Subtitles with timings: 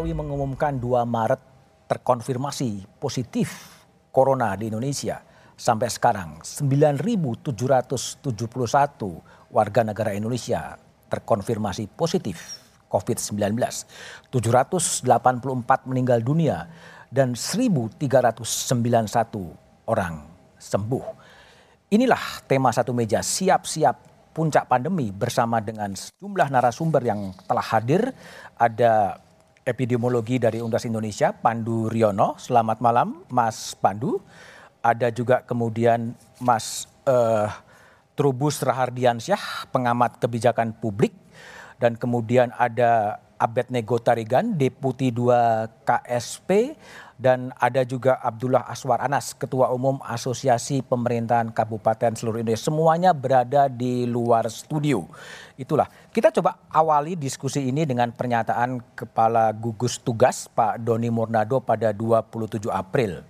[0.00, 1.44] Jokowi mengumumkan 2 Maret
[1.84, 3.52] terkonfirmasi positif
[4.08, 5.20] corona di Indonesia.
[5.52, 8.24] Sampai sekarang 9.771
[9.52, 13.60] warga negara Indonesia terkonfirmasi positif COVID-19.
[14.32, 15.04] 784
[15.84, 16.64] meninggal dunia
[17.12, 18.00] dan 1.391
[19.84, 20.24] orang
[20.56, 21.04] sembuh.
[21.92, 28.16] Inilah tema satu meja siap-siap puncak pandemi bersama dengan sejumlah narasumber yang telah hadir.
[28.56, 29.28] Ada
[29.70, 32.34] epidemiologi dari Universitas Indonesia, Pandu Riono.
[32.34, 34.18] Selamat malam, Mas Pandu.
[34.82, 37.46] Ada juga kemudian Mas uh,
[38.18, 41.14] Trubus Rahardiansyah, pengamat kebijakan publik.
[41.78, 46.76] Dan kemudian ada Abed Nego Tarigan, Deputi 2 KSP,
[47.20, 52.72] dan ada juga Abdullah Aswar Anas, Ketua Umum Asosiasi Pemerintahan Kabupaten seluruh Indonesia.
[52.72, 55.04] Semuanya berada di luar studio.
[55.60, 61.92] Itulah, kita coba awali diskusi ini dengan pernyataan Kepala Gugus Tugas Pak Doni Murnado pada
[61.92, 63.20] 27 April.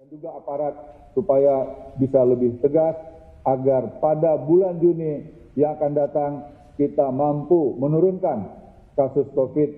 [0.00, 0.74] Dan juga aparat
[1.12, 1.68] supaya
[2.00, 2.96] bisa lebih tegas
[3.44, 5.28] agar pada bulan Juni
[5.60, 6.32] yang akan datang
[6.80, 8.48] kita mampu menurunkan
[8.96, 9.70] kasus COVID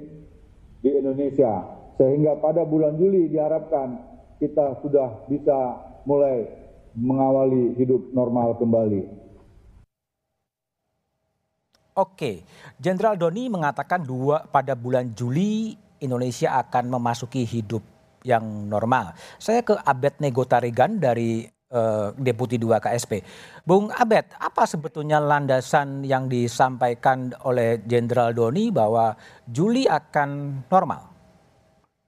[0.87, 1.83] di Indonesia.
[1.95, 3.99] Sehingga pada bulan Juli diharapkan
[4.43, 6.47] kita sudah bisa mulai
[6.95, 9.03] mengawali hidup normal kembali.
[11.95, 12.43] Oke,
[12.83, 17.87] Jenderal Doni mengatakan dua pada bulan Juli Indonesia akan memasuki hidup
[18.27, 19.15] yang normal.
[19.39, 23.23] Saya ke Abed Nego Tarigan dari uh, Deputi 2 KSP.
[23.63, 29.15] Bung Abed, apa sebetulnya landasan yang disampaikan oleh Jenderal Doni bahwa
[29.47, 31.14] Juli akan normal?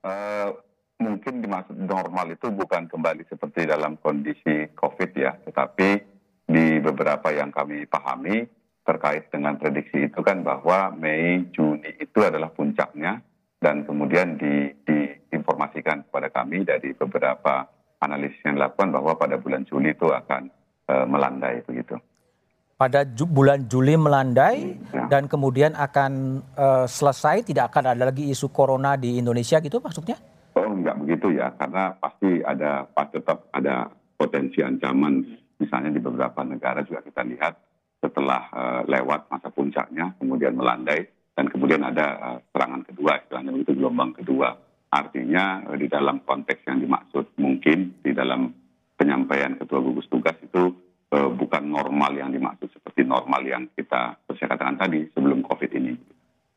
[0.06, 0.54] Uh,
[1.02, 5.98] mungkin dimaksud normal itu bukan kembali seperti dalam kondisi COVID ya, tetapi
[6.46, 8.46] di beberapa yang kami pahami
[8.86, 13.18] terkait dengan prediksi itu kan bahwa Mei, Juni itu adalah puncaknya
[13.58, 17.66] dan kemudian di, diinformasikan kepada kami dari beberapa
[17.98, 20.48] analisis yang dilakukan bahwa pada bulan Juli itu akan
[20.86, 21.98] uh, melandai begitu.
[22.76, 25.08] Pada ju bulan Juli melandai ya.
[25.08, 30.20] dan kemudian akan uh, selesai, tidak akan ada lagi isu corona di Indonesia gitu maksudnya?
[30.60, 33.88] Oh enggak begitu ya, karena pasti ada pas tetap ada
[34.20, 35.24] potensi ancaman
[35.56, 37.56] misalnya di beberapa negara juga kita lihat
[38.04, 43.72] setelah uh, lewat masa puncaknya kemudian melandai dan kemudian ada uh, serangan kedua istilahnya itu
[43.72, 44.52] gelombang kedua
[44.96, 48.48] Artinya eh, di dalam konteks yang dimaksud mungkin di dalam
[48.96, 50.72] penyampaian ketua gugus tugas itu
[51.12, 55.92] eh, bukan normal yang dimaksud seperti normal yang kita saya katakan tadi sebelum COVID ini.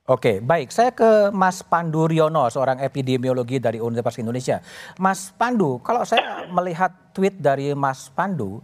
[0.09, 0.73] Oke, baik.
[0.73, 4.57] Saya ke Mas Pandu Riono, seorang epidemiologi dari Universitas Indonesia.
[4.97, 8.57] Mas Pandu, kalau saya melihat tweet dari Mas Pandu,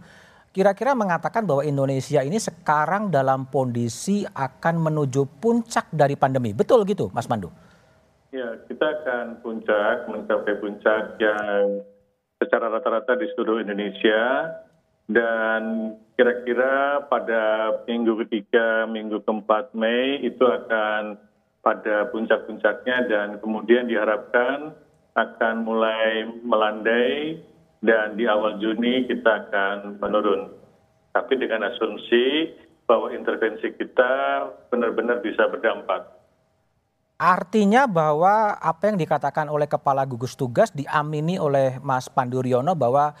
[0.50, 6.50] kira-kira mengatakan bahwa Indonesia ini sekarang dalam kondisi akan menuju puncak dari pandemi.
[6.50, 7.54] Betul gitu, Mas Pandu?
[8.36, 11.80] ya kita akan puncak mencapai puncak yang
[12.36, 14.52] secara rata-rata di seluruh Indonesia
[15.06, 21.14] dan kira-kira pada minggu ketiga, minggu keempat Mei itu akan
[21.62, 24.74] pada puncak-puncaknya dan kemudian diharapkan
[25.14, 27.42] akan mulai melandai
[27.82, 30.50] dan di awal Juni kita akan menurun.
[31.14, 32.52] Tapi dengan asumsi
[32.86, 36.16] bahwa intervensi kita benar-benar bisa berdampak.
[37.16, 43.16] Artinya bahwa apa yang dikatakan oleh Kepala Gugus Tugas diamini oleh Mas Pandu Riono bahwa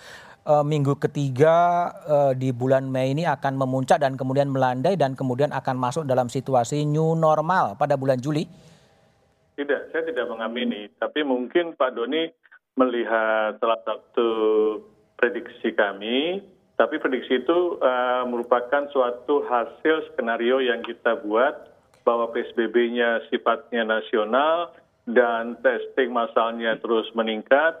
[0.46, 5.50] e, minggu ketiga e, di bulan Mei ini akan memuncak dan kemudian melandai dan kemudian
[5.50, 8.46] akan masuk dalam situasi new normal pada bulan Juli?
[9.58, 10.86] Tidak, saya tidak mengamini.
[10.96, 12.28] Tapi mungkin Pak Doni
[12.76, 14.28] melihat salah satu
[15.16, 16.44] prediksi kami,
[16.76, 21.72] tapi prediksi itu uh, merupakan suatu hasil skenario yang kita buat
[22.04, 24.76] bahwa PSBB-nya sifatnya nasional
[25.08, 27.80] dan testing masalnya terus meningkat.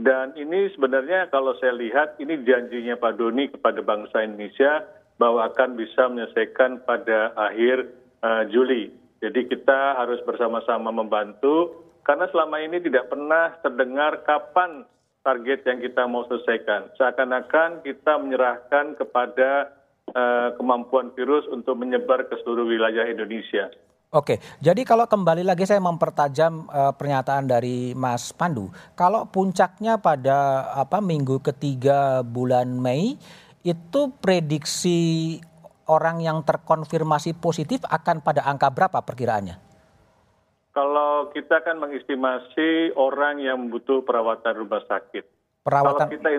[0.00, 4.84] Dan ini sebenarnya kalau saya lihat ini janjinya Pak Doni kepada bangsa Indonesia
[5.20, 7.84] bahwa akan bisa menyelesaikan pada akhir
[8.24, 8.88] uh, Juli.
[9.20, 14.88] Jadi kita harus bersama-sama membantu karena selama ini tidak pernah terdengar kapan
[15.20, 16.88] target yang kita mau selesaikan.
[16.96, 19.80] Seakan-akan kita menyerahkan kepada
[20.10, 23.70] Eh, kemampuan virus untuk menyebar ke seluruh wilayah Indonesia.
[24.10, 28.66] Oke, jadi kalau kembali lagi saya mempertajam uh, pernyataan dari Mas Pandu,
[28.98, 33.14] kalau puncaknya pada apa minggu ketiga bulan Mei
[33.62, 35.38] itu prediksi
[35.86, 39.62] orang yang terkonfirmasi positif akan pada angka berapa perkiraannya?
[40.74, 45.22] Kalau kita kan mengestimasi orang yang butuh perawatan rumah sakit.
[45.62, 46.10] Perawatan.
[46.10, 46.30] Kalau kita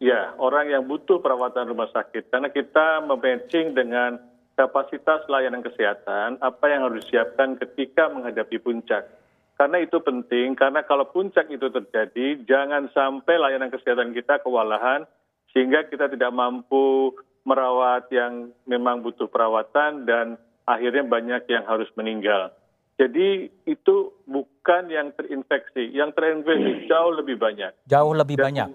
[0.00, 2.32] Ya, orang yang butuh perawatan rumah sakit.
[2.32, 4.16] Karena kita mematching dengan
[4.60, 9.08] kapasitas layanan kesehatan, apa yang harus disiapkan ketika menghadapi puncak.
[9.56, 15.08] Karena itu penting, karena kalau puncak itu terjadi, jangan sampai layanan kesehatan kita kewalahan,
[15.56, 17.16] sehingga kita tidak mampu
[17.48, 20.36] merawat yang memang butuh perawatan dan
[20.68, 22.52] akhirnya banyak yang harus meninggal.
[23.00, 27.72] Jadi itu bukan yang terinfeksi, yang terinfeksi jauh lebih banyak.
[27.88, 28.68] Jauh lebih Dan banyak.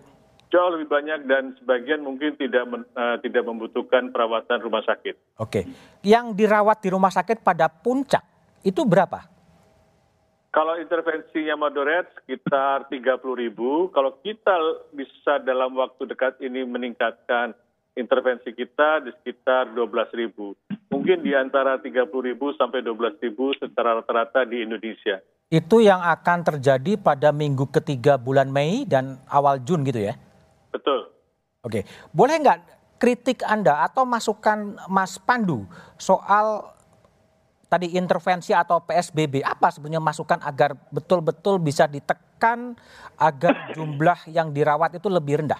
[0.56, 5.36] Jauh lebih banyak dan sebagian mungkin tidak men- eh, tidak membutuhkan perawatan rumah sakit.
[5.36, 5.68] Oke.
[6.00, 8.24] Yang dirawat di rumah sakit pada puncak
[8.63, 9.28] itu berapa?
[10.56, 14.56] Kalau intervensinya moderat sekitar 30 ribu, kalau kita
[14.96, 17.51] bisa dalam waktu dekat ini meningkatkan
[18.00, 20.56] intervensi kita di sekitar 12 ribu.
[20.88, 25.19] Mungkin di antara 30 ribu sampai 12 ribu secara rata-rata di Indonesia.
[25.51, 30.16] Itu yang akan terjadi pada minggu ketiga bulan Mei dan awal Jun gitu ya?
[30.75, 31.07] Betul.
[31.63, 32.60] Oke, boleh nggak
[33.00, 35.63] kritik Anda atau masukan Mas Pandu
[35.95, 36.75] soal
[37.72, 42.75] tadi intervensi atau PSBB apa sebenarnya masukan agar betul-betul bisa ditekan
[43.18, 45.60] agar jumlah yang dirawat itu lebih rendah?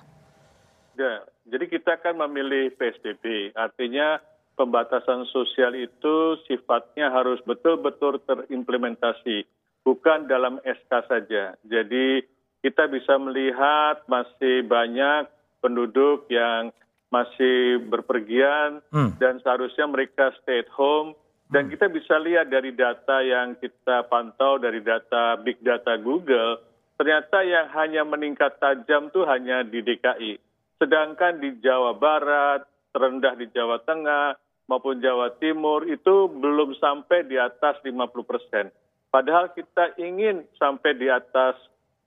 [0.96, 4.24] Ya, jadi kita kan memilih PSBB, artinya
[4.56, 9.44] pembatasan sosial itu sifatnya harus betul-betul terimplementasi,
[9.84, 11.60] bukan dalam SK saja.
[11.68, 12.24] Jadi
[12.66, 15.30] kita bisa melihat masih banyak
[15.62, 16.74] penduduk yang
[17.14, 19.14] masih berpergian Hmm.
[19.22, 21.14] dan seharusnya mereka stay at home.
[21.46, 26.58] Dan kita bisa lihat dari data yang kita pantau dari data big data Google,
[26.98, 30.42] ternyata yang hanya meningkat tajam tuh hanya di DKI.
[30.82, 37.38] Sedangkan di Jawa Barat, terendah di Jawa Tengah maupun Jawa Timur itu belum sampai di
[37.38, 38.74] atas 50 persen.
[39.14, 41.56] Padahal kita ingin sampai di atas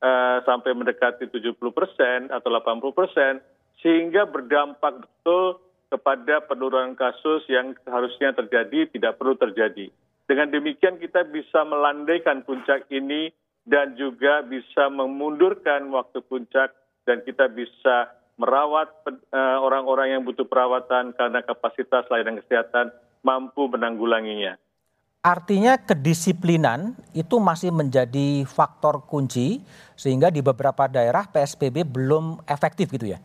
[0.02, 3.32] eh, sampai mendekati 70 persen atau 80 persen
[3.78, 9.88] sehingga berdampak betul kepada penurunan kasus yang harusnya terjadi tidak perlu terjadi.
[10.28, 13.32] Dengan demikian kita bisa melandaikan puncak ini
[13.64, 16.76] dan juga bisa memundurkan waktu puncak
[17.08, 22.92] dan kita bisa merawat eh, orang-orang yang butuh perawatan karena kapasitas layanan kesehatan
[23.24, 24.60] mampu menanggulanginya.
[25.18, 29.58] Artinya kedisiplinan itu masih menjadi faktor kunci
[29.98, 33.18] sehingga di beberapa daerah PSBB belum efektif gitu ya?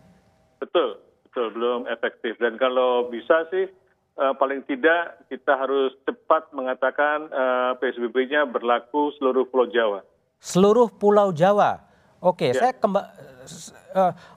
[0.58, 0.98] Betul,
[1.30, 2.34] betul belum efektif.
[2.42, 3.70] Dan kalau bisa sih
[4.18, 10.02] eh, paling tidak kita harus cepat mengatakan eh, PSBB-nya berlaku seluruh Pulau Jawa.
[10.42, 11.78] Seluruh Pulau Jawa.
[12.18, 12.58] Oke, Ya.
[12.58, 13.06] saya kembali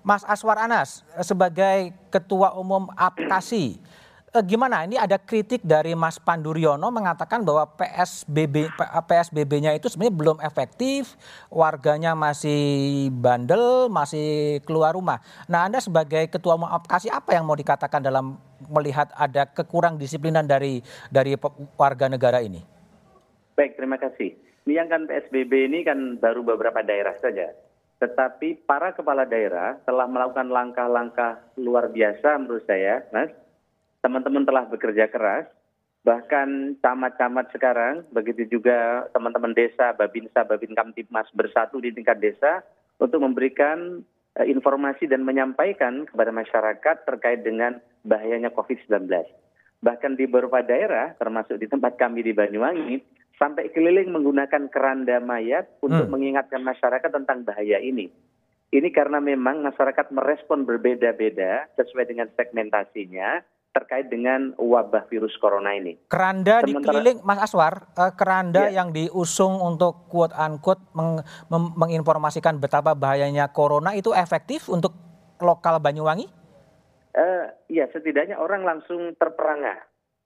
[0.05, 3.81] Mas Aswar Anas eh, sebagai Ketua Umum APKASI.
[4.37, 4.85] Eh, Gimana?
[4.85, 8.69] Ini ada kritik dari Mas Panduryono mengatakan bahwa PSBB
[9.09, 11.17] PSBB-nya itu sebenarnya belum efektif,
[11.49, 15.25] warganya masih bandel, masih keluar rumah.
[15.49, 18.37] Nah, Anda sebagai Ketua Umum APKASI apa yang mau dikatakan dalam
[18.69, 21.37] melihat ada kekurang disiplinan dari dari
[21.77, 22.61] warga negara ini?
[23.57, 24.37] Baik, terima kasih.
[24.69, 27.55] Ini yang kan PSBB ini kan baru beberapa daerah saja.
[27.97, 33.33] Tetapi para kepala daerah telah melakukan langkah-langkah luar biasa menurut saya, Mas.
[34.07, 35.51] Teman-teman telah bekerja keras,
[36.07, 42.63] bahkan camat-camat sekarang, begitu juga teman-teman desa, Babinsa, Babin Kamtipmas bersatu di tingkat desa
[43.03, 44.07] untuk memberikan
[44.39, 49.11] eh, informasi dan menyampaikan kepada masyarakat terkait dengan bahayanya COVID-19
[49.85, 52.99] bahkan di beberapa daerah, termasuk di tempat kami di Banyuwangi,
[53.37, 56.13] sampai keliling menggunakan keranda mayat untuk Hmm.
[56.17, 58.09] mengingatkan masyarakat tentang bahaya ini.
[58.73, 63.45] Ini karena memang masyarakat merespon berbeda-beda sesuai dengan segmentasinya
[63.77, 66.01] terkait dengan wabah virus corona ini.
[66.09, 68.81] Keranda Sementara- dikeliling, Mas Aswar, eh, keranda Iya.
[68.81, 71.21] yang diusung untuk quote unquote meng-
[71.53, 74.97] mem- menginformasikan betapa bahayanya corona itu efektif untuk
[75.37, 76.25] lokal Banyuwangi?
[77.13, 79.77] Eh, ya, setidaknya orang langsung terperangah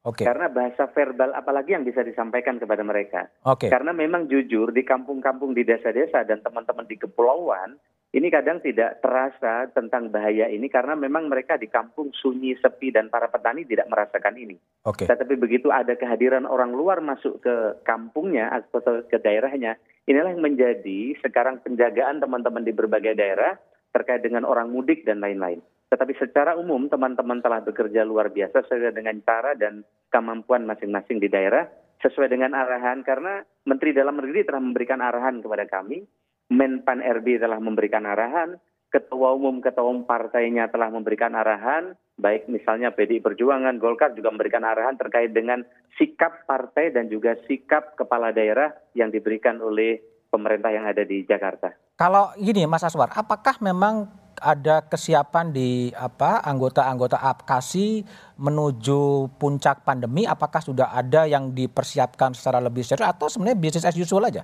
[0.02, 3.26] Oke, karena bahasa verbal apalagi yang bisa disampaikan kepada mereka.
[3.42, 7.78] oke, Karena memang jujur di kampung-kampung di desa-desa dan teman-teman di kepulauan
[8.10, 13.06] ini kadang tidak terasa tentang bahaya ini karena memang mereka di kampung sunyi, sepi dan
[13.06, 14.58] para petani tidak merasakan ini.
[14.82, 15.06] oke.
[15.06, 19.78] Tetapi begitu ada kehadiran orang luar masuk ke kampungnya atau ke daerahnya,
[20.10, 23.54] inilah yang menjadi sekarang penjagaan teman-teman di berbagai daerah
[23.94, 25.62] terkait dengan orang mudik dan lain-lain.
[25.90, 31.30] Tetapi secara umum teman-teman telah bekerja luar biasa sesuai dengan cara dan kemampuan masing-masing di
[31.30, 31.66] daerah
[32.02, 36.06] sesuai dengan arahan karena Menteri Dalam Negeri telah memberikan arahan kepada kami,
[36.50, 38.58] Menpan RB telah memberikan arahan,
[38.90, 44.66] Ketua Umum Ketua Umum partainya telah memberikan arahan, baik misalnya PDI Perjuangan, Golkar juga memberikan
[44.66, 45.62] arahan terkait dengan
[45.94, 51.70] sikap partai dan juga sikap kepala daerah yang diberikan oleh pemerintah yang ada di Jakarta.
[51.94, 58.02] Kalau gini Mas Aswar, apakah memang ada kesiapan di apa anggota-anggota apkasi
[58.40, 60.24] menuju puncak pandemi?
[60.24, 64.42] Apakah sudah ada yang dipersiapkan secara lebih serius atau sebenarnya bisnis as usual aja?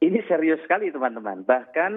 [0.00, 1.44] Ini serius sekali teman-teman.
[1.44, 1.92] Bahkan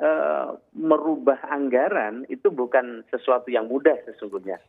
[0.00, 4.60] uh, merubah anggaran itu bukan sesuatu yang mudah sesungguhnya.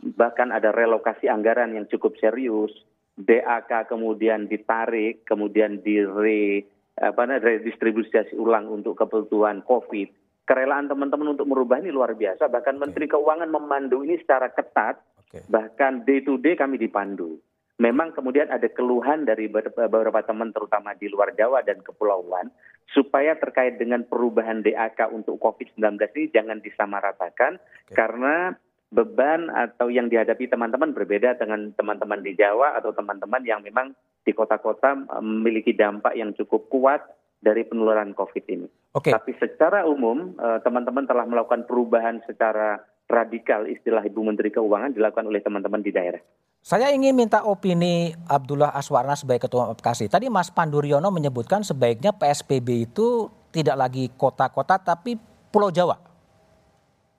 [0.00, 2.72] Bahkan ada relokasi anggaran yang cukup serius.
[3.14, 6.66] DAK kemudian ditarik, kemudian dire
[6.98, 10.10] apa redistribusi ulang untuk kebutuhan COVID.
[10.44, 12.50] Kerelaan teman-teman untuk merubah ini luar biasa.
[12.50, 15.00] Bahkan Menteri Keuangan memandu ini secara ketat.
[15.30, 15.40] Okay.
[15.48, 17.40] Bahkan day to day kami dipandu.
[17.74, 22.54] Memang kemudian ada keluhan dari beberapa teman terutama di luar Jawa dan kepulauan
[22.94, 27.94] supaya terkait dengan perubahan DAK untuk COVID-19 ini jangan disamaratakan okay.
[27.98, 28.54] karena
[28.94, 33.90] beban atau yang dihadapi teman-teman berbeda dengan teman-teman di Jawa atau teman-teman yang memang
[34.22, 37.02] di kota-kota eh, memiliki dampak yang cukup kuat
[37.42, 38.68] dari penularan COVID ini.
[38.94, 39.10] Okay.
[39.10, 42.78] Tapi secara umum eh, teman-teman telah melakukan perubahan secara
[43.10, 46.22] radikal istilah Ibu Menteri Keuangan dilakukan oleh teman-teman di daerah.
[46.64, 50.08] Saya ingin minta opini Abdullah Aswarna sebagai Ketua Apkasi.
[50.08, 55.20] Tadi Mas Panduryono menyebutkan sebaiknya PSBB itu tidak lagi kota-kota tapi
[55.52, 56.00] Pulau Jawa.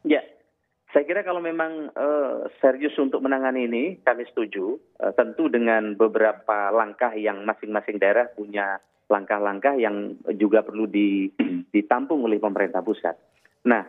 [0.02, 0.26] Ya,
[0.90, 4.82] saya kira kalau memang uh, serius untuk menangani ini, kami setuju.
[4.98, 8.82] Uh, tentu dengan beberapa langkah yang masing-masing daerah punya
[9.14, 10.90] langkah-langkah yang juga perlu
[11.70, 13.14] ditampung oleh pemerintah pusat.
[13.62, 13.86] Nah,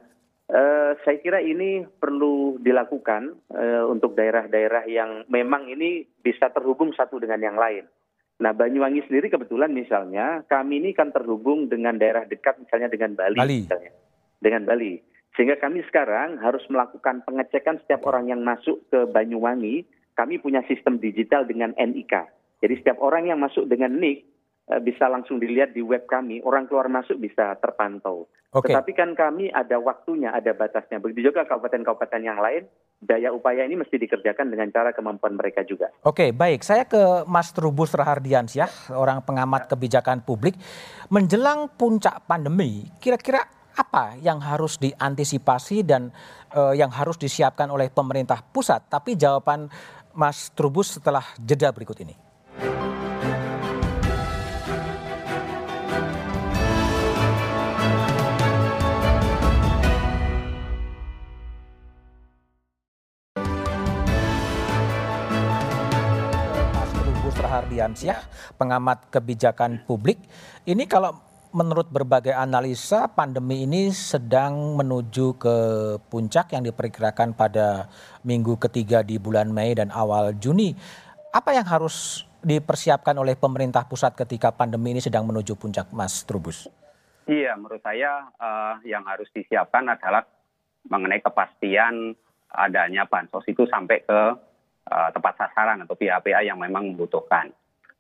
[0.51, 7.19] uh, saya kira ini perlu dilakukan uh, untuk daerah-daerah yang memang ini bisa terhubung satu
[7.19, 7.87] dengan yang lain.
[8.37, 13.39] Nah, Banyuwangi sendiri kebetulan misalnya kami ini kan terhubung dengan daerah dekat misalnya dengan Bali,
[13.41, 13.57] Bali.
[13.65, 13.93] misalnya.
[14.37, 15.01] Dengan Bali.
[15.33, 19.89] Sehingga kami sekarang harus melakukan pengecekan setiap orang yang masuk ke Banyuwangi.
[20.17, 22.29] Kami punya sistem digital dengan NIK.
[22.65, 24.36] Jadi setiap orang yang masuk dengan NIK
[24.83, 26.43] bisa langsung dilihat di web kami.
[26.43, 28.27] Orang keluar masuk bisa terpantau.
[28.51, 28.73] Okay.
[28.73, 30.99] Tetapi kan kami ada waktunya, ada batasnya.
[30.99, 32.67] Begitu juga kabupaten-kabupaten yang lain,
[32.99, 35.93] daya upaya ini mesti dikerjakan dengan cara kemampuan mereka juga.
[36.03, 36.65] Oke, baik.
[36.65, 40.57] Saya ke Mas Trubus Rahardiansyah, orang pengamat kebijakan publik.
[41.13, 43.45] Menjelang puncak pandemi, kira-kira
[43.77, 46.09] apa yang harus diantisipasi dan
[46.57, 48.89] uh, yang harus disiapkan oleh pemerintah pusat?
[48.89, 49.69] Tapi jawaban
[50.17, 52.26] Mas Trubus setelah jeda berikut ini.
[67.77, 68.25] Hardiansyah,
[68.57, 70.17] pengamat kebijakan publik.
[70.65, 71.13] Ini kalau
[71.53, 75.57] menurut berbagai analisa pandemi ini sedang menuju ke
[76.09, 77.93] puncak yang diperkirakan pada
[78.25, 80.73] minggu ketiga di bulan Mei dan awal Juni.
[81.37, 86.73] Apa yang harus dipersiapkan oleh pemerintah pusat ketika pandemi ini sedang menuju puncak, Mas Trubus?
[87.29, 90.25] Iya, menurut saya uh, yang harus disiapkan adalah
[90.89, 92.17] mengenai kepastian
[92.57, 94.21] adanya bansos itu sampai ke
[94.89, 97.53] uh, tempat sasaran atau pihak-pihak yang memang membutuhkan.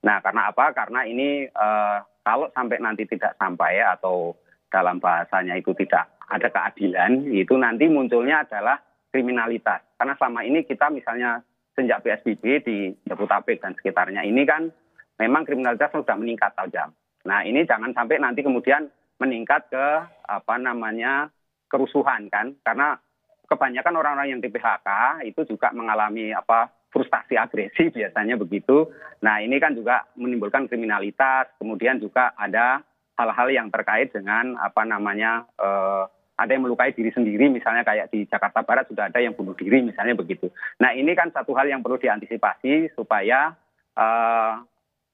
[0.07, 0.71] Nah, karena apa?
[0.71, 4.39] Karena ini uh, kalau sampai nanti tidak sampai atau
[4.71, 8.79] dalam bahasanya itu tidak ada keadilan, itu nanti munculnya adalah
[9.11, 9.83] kriminalitas.
[9.99, 11.43] Karena selama ini kita misalnya
[11.75, 14.71] sejak PSBB di Jabodetabek dan sekitarnya ini kan
[15.19, 16.95] memang kriminalitas sudah meningkat tajam.
[17.27, 18.87] Nah ini jangan sampai nanti kemudian
[19.19, 19.87] meningkat ke
[20.29, 21.31] apa namanya
[21.67, 23.01] kerusuhan kan, karena
[23.49, 28.89] kebanyakan orang-orang yang di PHK itu juga mengalami apa frustasi agresi biasanya begitu.
[29.21, 32.81] Nah ini kan juga menimbulkan kriminalitas, kemudian juga ada
[33.21, 36.05] hal-hal yang terkait dengan apa namanya eh,
[36.41, 39.85] ada yang melukai diri sendiri misalnya kayak di Jakarta Barat sudah ada yang bunuh diri
[39.85, 40.49] misalnya begitu.
[40.81, 43.53] Nah ini kan satu hal yang perlu diantisipasi supaya
[43.93, 44.53] eh,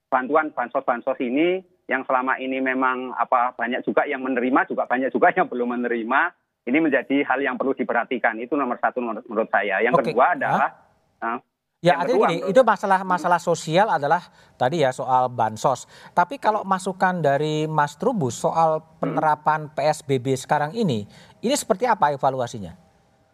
[0.07, 5.35] bantuan bansos-bansos ini yang selama ini memang apa banyak juga yang menerima juga banyak juga
[5.35, 6.21] yang belum menerima
[6.63, 9.83] ini menjadi hal yang perlu diperhatikan itu nomor satu menurut, saya.
[9.83, 10.05] Yang okay.
[10.15, 10.71] kedua adalah
[11.19, 11.39] huh?
[11.83, 14.23] Ya artinya gini, itu masalah masalah sosial adalah
[14.55, 15.91] tadi ya soal bansos.
[16.15, 21.11] Tapi kalau masukan dari Mas Trubus soal penerapan PSBB sekarang ini,
[21.43, 22.79] ini seperti apa evaluasinya?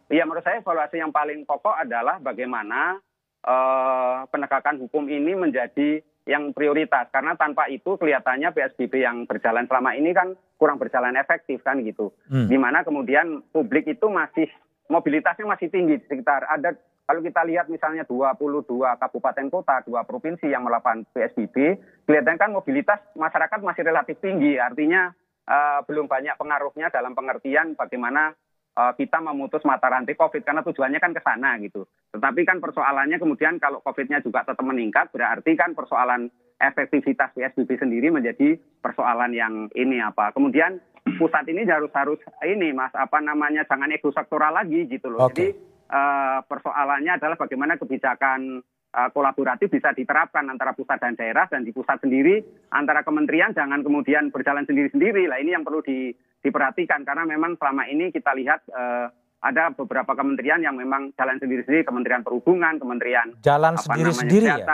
[0.08, 2.96] Ya menurut saya evaluasi yang paling pokok adalah bagaimana
[3.44, 9.92] uh, penegakan hukum ini menjadi yang prioritas karena tanpa itu kelihatannya PSBB yang berjalan selama
[9.92, 12.16] ini kan kurang berjalan efektif kan gitu.
[12.32, 12.48] Hmm.
[12.48, 14.48] Di mana kemudian publik itu masih
[14.88, 16.72] mobilitasnya masih tinggi sekitar ada
[17.08, 18.68] kalau kita lihat misalnya 22
[19.00, 24.60] kabupaten kota, dua provinsi yang melakukan PSBB, kelihatan kan mobilitas masyarakat masih relatif tinggi.
[24.60, 25.08] Artinya
[25.48, 28.36] uh, belum banyak pengaruhnya dalam pengertian bagaimana
[28.76, 31.88] uh, kita memutus mata rantai COVID karena tujuannya kan ke sana gitu.
[32.12, 36.28] Tetapi kan persoalannya kemudian kalau COVID-nya juga tetap meningkat, berarti kan persoalan
[36.60, 40.36] efektivitas PSBB sendiri menjadi persoalan yang ini apa.
[40.36, 40.76] Kemudian
[41.16, 45.24] pusat ini harus harus ini mas apa namanya jangan ego sektoral lagi gitu loh.
[45.24, 45.32] Oke.
[45.32, 48.60] Jadi eh, persoalannya adalah bagaimana kebijakan
[48.92, 53.80] eh, kolaboratif bisa diterapkan antara pusat dan daerah dan di pusat sendiri antara kementerian jangan
[53.80, 55.26] kemudian berjalan sendiri-sendiri.
[55.26, 56.12] Lah ini yang perlu di-
[56.44, 61.86] diperhatikan karena memang selama ini kita lihat eh, ada beberapa kementerian yang memang jalan sendiri-sendiri,
[61.86, 64.66] Kementerian Perhubungan, Kementerian Jalan sendiri-sendiri ya?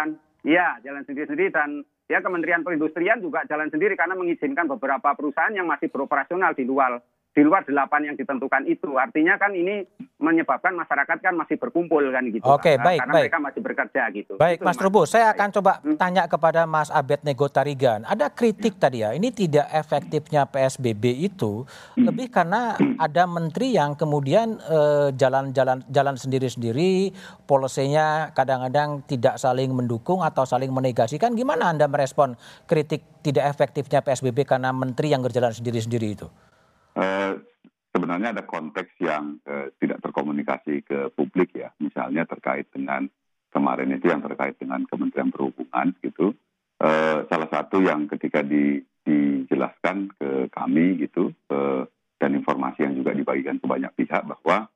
[0.45, 5.65] Iya, jalan sendiri-sendiri dan ya Kementerian Perindustrian juga jalan sendiri karena mengizinkan beberapa perusahaan yang
[5.65, 7.01] masih beroperasional di luar
[7.35, 8.95] di luar delapan yang ditentukan itu.
[8.95, 9.83] Artinya kan ini
[10.17, 12.47] menyebabkan masyarakat kan masih berkumpul kan gitu.
[12.47, 12.85] Oke, Pak.
[12.87, 13.23] baik, Karena baik.
[13.27, 14.33] mereka masih bekerja gitu.
[14.39, 15.99] Baik, Gitu, Mas Trubus, saya akan coba Hmm.
[15.99, 18.07] tanya kepada Mas Abed Nego Tarigan.
[18.07, 24.55] Ada kritik tadi ya, ini tidak efektifnya PSBB itu lebih karena ada menteri yang kemudian
[24.65, 27.11] eh, jalan-jalan jalan sendiri-sendiri,
[27.45, 31.35] polisinya kadang-kadang tidak saling mendukung atau saling menegasikan.
[31.35, 36.29] Gimana Anda merespon kritik tidak efektifnya PSBB karena menteri yang berjalan sendiri-sendiri itu?
[36.95, 37.35] Eh,
[37.91, 43.07] sebenarnya ada konteks yang eh, tidak terkomunikasi ke publik ya, misalnya terkait dengan
[43.51, 46.35] kemarin itu yang terkait dengan Kementerian Perhubungan gitu.
[46.79, 51.83] Eh, salah satu yang ketika di- dijelaskan ke kami gitu eh,
[52.19, 54.67] dan informasi yang juga dibagikan ke banyak pihak bahwa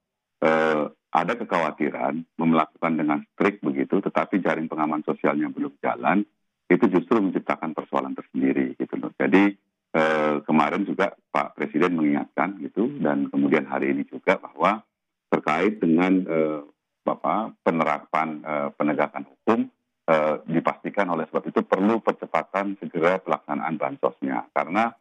[0.42, 6.22] eh, ada kekhawatiran melakukan dengan strict begitu, tetapi jaring pengaman sosialnya belum jalan,
[6.68, 9.08] itu justru menciptakan persoalan tersendiri gitu loh.
[9.16, 9.56] Jadi
[9.94, 14.82] eh, kemarin juga Pak Presiden mengingatkan gitu dan kemudian hari ini juga bahwa
[15.28, 16.60] terkait dengan eh,
[17.04, 19.68] Bapak penerapan eh, penegakan hukum
[20.08, 24.92] eh, dipastikan oleh sebab itu perlu percepatan segera pelaksanaan bansosnya karena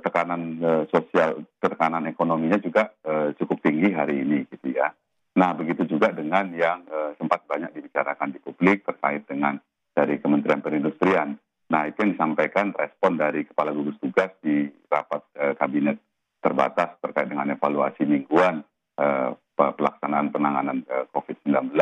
[0.00, 2.88] tekanan sosial tekanan ekonominya juga
[3.36, 4.88] cukup tinggi hari ini gitu ya.
[5.36, 6.88] Nah begitu juga dengan yang
[7.20, 9.60] sempat banyak dibicarakan di publik terkait dengan
[9.92, 11.36] dari Kementerian Perindustrian.
[11.68, 16.00] Nah, itu yang disampaikan respon dari Kepala Gugus Tugas di rapat eh, kabinet
[16.40, 18.64] terbatas terkait dengan evaluasi mingguan
[18.96, 21.76] eh, pe- pelaksanaan penanganan eh, COVID-19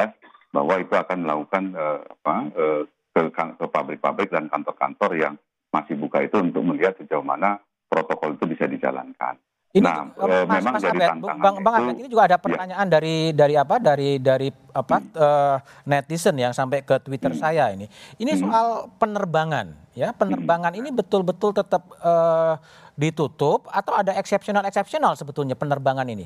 [0.50, 2.82] bahwa itu akan melakukan eh, apa, eh,
[3.14, 5.34] ke, kan- ke pabrik-pabrik dan kantor-kantor yang
[5.70, 9.38] masih buka itu untuk melihat sejauh mana protokol itu bisa dijalankan.
[9.76, 12.22] Ini Nah, eh, Mas, memang Mas jadi Abed, tantangan Bang, Bang itu- Abed, ini juga
[12.24, 12.40] ada Ya.
[12.40, 13.74] pertanyaan dari dari apa?
[13.76, 17.38] Dari dari apa eh, netizen yang sampai ke Twitter Hmm.
[17.38, 17.84] saya ini.
[18.16, 22.54] Ini soal penerbangan, ya penerbangan ini betul-betul tetap eh,
[22.96, 26.24] ditutup atau ada eksepsional eksepsional sebetulnya penerbangan ini?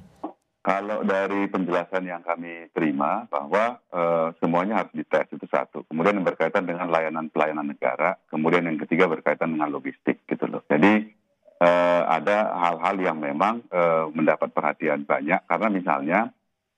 [0.60, 5.82] Kalau dari penjelasan yang kami terima bahwa eh, semuanya harus dites itu satu.
[5.90, 10.62] Kemudian yang berkaitan dengan layanan pelayanan negara, kemudian yang ketiga berkaitan dengan logistik gitu loh.
[10.70, 11.18] Jadi
[11.60, 16.20] eh, ada hal-hal yang memang eh, mendapat perhatian banyak karena misalnya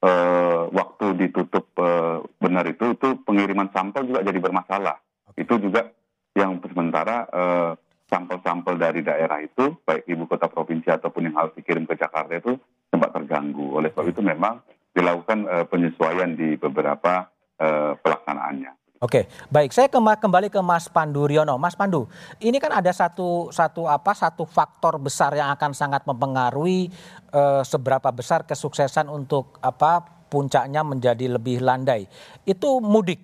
[0.02, 4.98] eh, waktu ditutup eh, benar itu itu pengiriman sampel juga jadi bermasalah.
[5.38, 5.88] Itu juga
[6.34, 7.72] yang sementara eh,
[8.10, 12.58] sampel-sampel dari daerah itu baik ibu kota provinsi ataupun yang harus dikirim ke Jakarta itu
[12.92, 13.72] sempat terganggu.
[13.72, 14.60] Oleh sebab itu memang
[14.92, 18.81] dilakukan eh, penyesuaian di beberapa eh, pelaksanaannya.
[19.02, 19.74] Oke, baik.
[19.74, 21.58] Saya kembali ke Mas Pandu Riono.
[21.58, 22.06] Mas Pandu,
[22.38, 26.86] ini kan ada satu satu apa satu faktor besar yang akan sangat mempengaruhi
[27.34, 32.06] eh, seberapa besar kesuksesan untuk apa puncaknya menjadi lebih landai.
[32.46, 33.18] Itu mudik.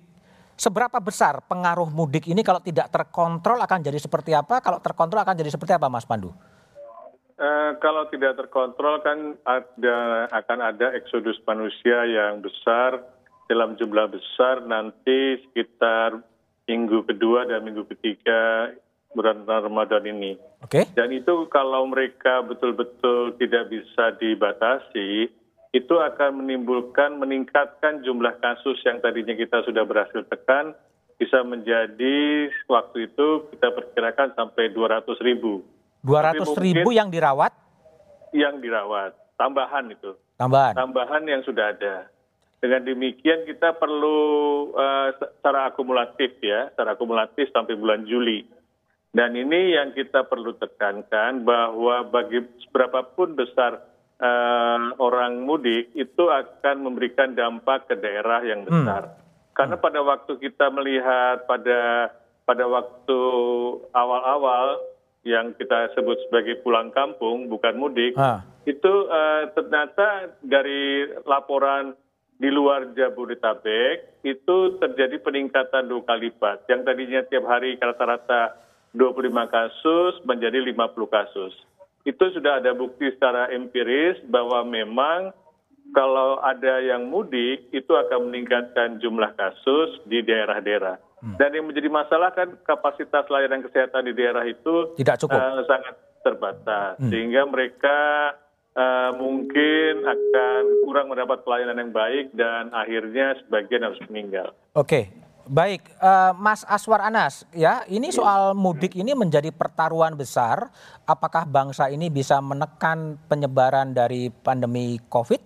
[0.59, 4.59] Seberapa besar pengaruh mudik ini kalau tidak terkontrol akan jadi seperti apa?
[4.59, 6.35] Kalau terkontrol akan jadi seperti apa, Mas Pandu?
[7.39, 12.99] Eh, kalau tidak terkontrol kan ada akan ada eksodus manusia yang besar
[13.49, 16.21] dalam jumlah besar nanti sekitar
[16.69, 18.71] minggu kedua dan minggu ketiga
[19.17, 20.37] bulan Ramadan ini.
[20.61, 20.85] Oke?
[20.93, 25.33] Dan itu kalau mereka betul-betul tidak bisa dibatasi,
[25.73, 30.77] itu akan menimbulkan meningkatkan jumlah kasus yang tadinya kita sudah berhasil tekan
[31.19, 35.61] bisa menjadi waktu itu kita perkirakan sampai 200 ribu
[36.07, 37.53] 200 mungkin- ribu yang dirawat
[38.29, 40.77] yang dirawat, tambahan itu, tambahan.
[40.77, 42.13] tambahan yang sudah ada.
[42.59, 44.19] Dengan demikian kita perlu
[44.75, 48.43] eh, secara akumulatif ya, secara akumulatif sampai bulan Juli.
[49.15, 53.79] Dan ini yang kita perlu tekankan bahwa bagi seberapapun besar
[54.19, 59.15] eh, orang mudik itu akan memberikan dampak ke daerah yang besar.
[59.55, 62.11] Karena pada waktu kita melihat pada
[62.43, 63.21] pada waktu
[63.95, 64.83] awal-awal
[65.27, 68.43] yang kita sebut sebagai pulang kampung bukan mudik, Ah.
[68.67, 71.93] itu eh, ternyata dari laporan
[72.39, 76.71] di luar Jabodetabek itu terjadi peningkatan dua kali lipat.
[76.71, 78.55] Yang tadinya tiap hari rata-rata
[78.95, 80.75] 25 kasus menjadi 50
[81.11, 81.53] kasus.
[82.07, 85.35] Itu sudah ada bukti secara empiris bahwa memang
[85.93, 90.97] kalau ada yang mudik itu akan meningkatkan jumlah kasus di daerah-daerah.
[91.19, 95.35] Dan yang menjadi masalah kan kapasitas layanan kesehatan di daerah itu Tidak cukup.
[95.35, 97.99] eh, sangat terbatas sehingga mereka
[98.77, 104.53] uh, mungkin akan kurang mendapat pelayanan yang baik dan akhirnya sebagian harus meninggal.
[104.77, 105.09] Oke,
[105.49, 110.69] baik, uh, Mas Aswar Anas, ya ini soal mudik ini menjadi pertaruhan besar.
[111.09, 115.41] Apakah bangsa ini bisa menekan penyebaran dari pandemi COVID?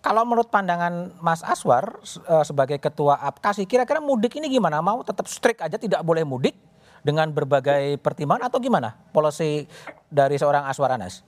[0.00, 4.80] Kalau menurut pandangan Mas Aswar uh, sebagai ketua APKASI, kira-kira mudik ini gimana?
[4.80, 6.56] Mau tetap strict aja tidak boleh mudik
[7.04, 9.64] dengan berbagai pertimbangan atau gimana polisi
[10.08, 11.20] dari seorang Aswar Anas?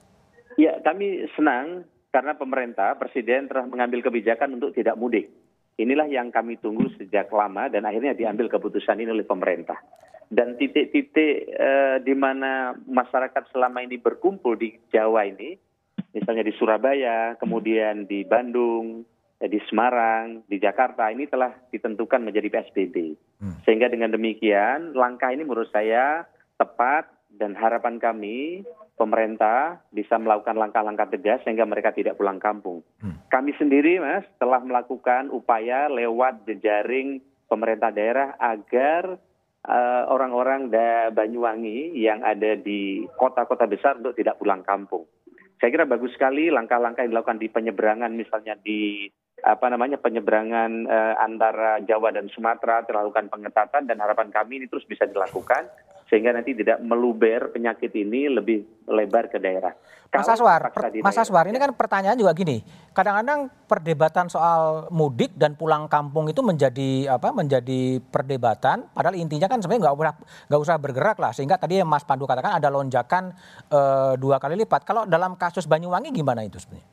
[0.57, 5.33] Ya, kami senang karena pemerintah, presiden telah mengambil kebijakan untuk tidak mudik.
[5.81, 9.81] Inilah yang kami tunggu sejak lama dan akhirnya diambil keputusan ini oleh pemerintah.
[10.29, 15.57] Dan titik-titik eh, di mana masyarakat selama ini berkumpul di Jawa ini,
[16.13, 19.01] misalnya di Surabaya, kemudian di Bandung,
[19.41, 23.17] eh, di Semarang, di Jakarta ini telah ditentukan menjadi PSBB.
[23.41, 23.57] Hmm.
[23.65, 26.29] Sehingga dengan demikian langkah ini menurut saya
[26.61, 28.61] tepat dan harapan kami
[29.03, 32.79] pemerintah bisa melakukan langkah-langkah tegas sehingga mereka tidak pulang kampung.
[33.03, 33.19] Hmm.
[33.27, 37.19] Kami sendiri Mas telah melakukan upaya lewat jejaring
[37.51, 39.19] pemerintah daerah agar
[39.67, 45.03] uh, orang-orang da Banyuwangi yang ada di kota-kota besar untuk tidak pulang kampung
[45.63, 49.07] saya kira bagus sekali langkah-langkah yang dilakukan di penyeberangan misalnya di
[49.47, 54.83] apa namanya penyeberangan uh, antara Jawa dan Sumatera terlakukan pengetatan dan harapan kami ini terus
[54.83, 55.71] bisa dilakukan
[56.13, 59.73] sehingga nanti tidak meluber penyakit ini lebih lebar ke daerah.
[60.13, 62.61] Mas Aswar, per, Mas Aswar, ini kan pertanyaan juga gini.
[62.93, 67.33] Kadang-kadang perdebatan soal mudik dan pulang kampung itu menjadi apa?
[67.33, 68.93] Menjadi perdebatan.
[68.93, 70.13] Padahal intinya kan sebenarnya nggak usah
[70.53, 71.33] nggak usah bergerak lah.
[71.33, 73.33] Sehingga tadi yang Mas Pandu katakan ada lonjakan
[73.73, 73.79] e,
[74.21, 74.85] dua kali lipat.
[74.85, 76.85] Kalau dalam kasus Banyuwangi gimana itu sebenarnya?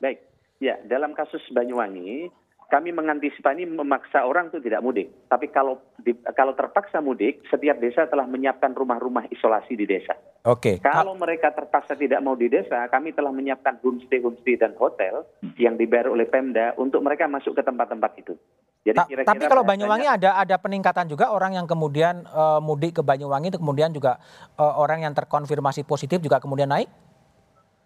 [0.00, 0.18] Baik,
[0.56, 2.32] ya dalam kasus Banyuwangi
[2.72, 5.12] kami mengantisipasi memaksa orang itu tidak mudik.
[5.28, 10.16] Tapi kalau di, kalau terpaksa mudik, setiap desa telah menyiapkan rumah-rumah isolasi di desa.
[10.48, 10.80] Oke.
[10.80, 10.88] Okay.
[10.88, 15.28] Kalau mereka terpaksa tidak mau di desa, kami telah menyiapkan homestay, homestay dan hotel
[15.60, 18.40] yang dibayar oleh Pemda untuk mereka masuk ke tempat-tempat itu.
[18.82, 23.02] Jadi kira-kira tapi kalau Banyuwangi ada ada peningkatan juga orang yang kemudian uh, mudik ke
[23.04, 24.18] Banyuwangi kemudian juga
[24.58, 26.90] uh, orang yang terkonfirmasi positif juga kemudian naik?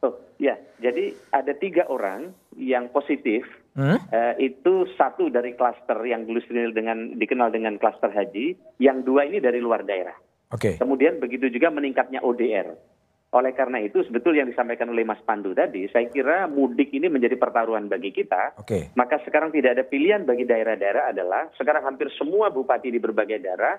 [0.00, 3.44] Oh ya, jadi ada tiga orang yang positif
[3.76, 3.98] hmm?
[4.10, 6.40] uh, itu satu dari klaster yang dulu
[6.72, 10.16] dengan dikenal dengan klaster haji, yang dua ini dari luar daerah.
[10.50, 10.74] Oke.
[10.74, 10.80] Okay.
[10.80, 12.96] Kemudian begitu juga meningkatnya ODR.
[13.34, 17.36] Oleh karena itu sebetul yang disampaikan oleh Mas Pandu tadi, saya kira mudik ini menjadi
[17.36, 18.56] pertaruhan bagi kita.
[18.56, 18.64] Oke.
[18.64, 18.82] Okay.
[18.96, 23.76] Maka sekarang tidak ada pilihan bagi daerah-daerah adalah sekarang hampir semua bupati di berbagai daerah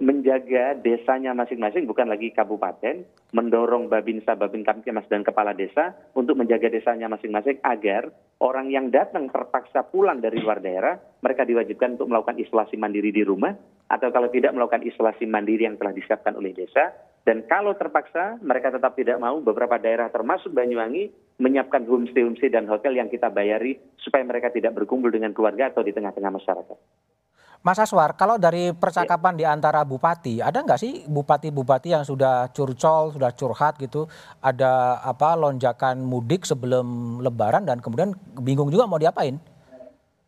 [0.00, 3.04] menjaga desanya masing-masing bukan lagi kabupaten,
[3.36, 8.08] mendorong Babinsa, Babin Kamtibmas dan kepala desa untuk menjaga desanya masing-masing agar
[8.40, 13.20] orang yang datang terpaksa pulang dari luar daerah, mereka diwajibkan untuk melakukan isolasi mandiri di
[13.20, 13.52] rumah
[13.92, 16.96] atau kalau tidak melakukan isolasi mandiri yang telah disiapkan oleh desa
[17.28, 22.64] dan kalau terpaksa mereka tetap tidak mau beberapa daerah termasuk Banyuwangi menyiapkan homestay homestay dan
[22.64, 26.78] hotel yang kita bayari supaya mereka tidak berkumpul dengan keluarga atau di tengah-tengah masyarakat.
[27.60, 33.12] Mas Aswar, kalau dari percakapan di antara bupati, ada nggak sih bupati-bupati yang sudah curcol,
[33.12, 34.08] sudah curhat gitu,
[34.40, 39.36] ada apa lonjakan mudik sebelum Lebaran dan kemudian bingung juga mau diapain?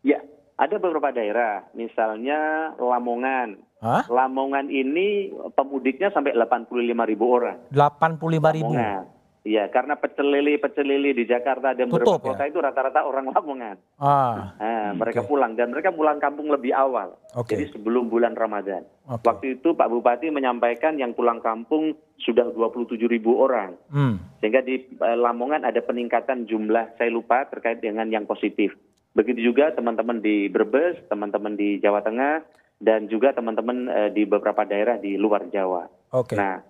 [0.05, 0.21] Ya,
[0.61, 3.57] ada beberapa daerah, misalnya Lamongan.
[3.81, 4.05] Hah?
[4.13, 7.57] Lamongan ini pemudiknya sampai 85 ribu orang.
[7.73, 8.77] 85 ribu?
[8.77, 9.12] Lamongan.
[9.43, 12.31] Iya, karena pecel lele pecel lele di Jakarta dan beberapa ya?
[12.31, 13.75] kota itu rata-rata orang Lamongan.
[13.99, 15.29] Ah, nah, mereka okay.
[15.35, 17.19] pulang dan mereka pulang kampung lebih awal.
[17.35, 17.59] Okay.
[17.59, 18.87] Jadi sebelum bulan Ramadan.
[19.03, 19.27] Okay.
[19.27, 21.91] Waktu itu Pak Bupati menyampaikan yang pulang kampung
[22.23, 23.75] sudah 27 ribu orang.
[23.91, 24.23] Hmm.
[24.39, 28.71] Sehingga di eh, Lamongan ada peningkatan jumlah saya lupa terkait dengan yang positif.
[29.11, 32.47] Begitu juga teman-teman di Brebes, teman-teman di Jawa Tengah,
[32.79, 35.83] dan juga teman-teman eh, di beberapa daerah di luar Jawa.
[36.15, 36.39] Okay.
[36.39, 36.63] Nah,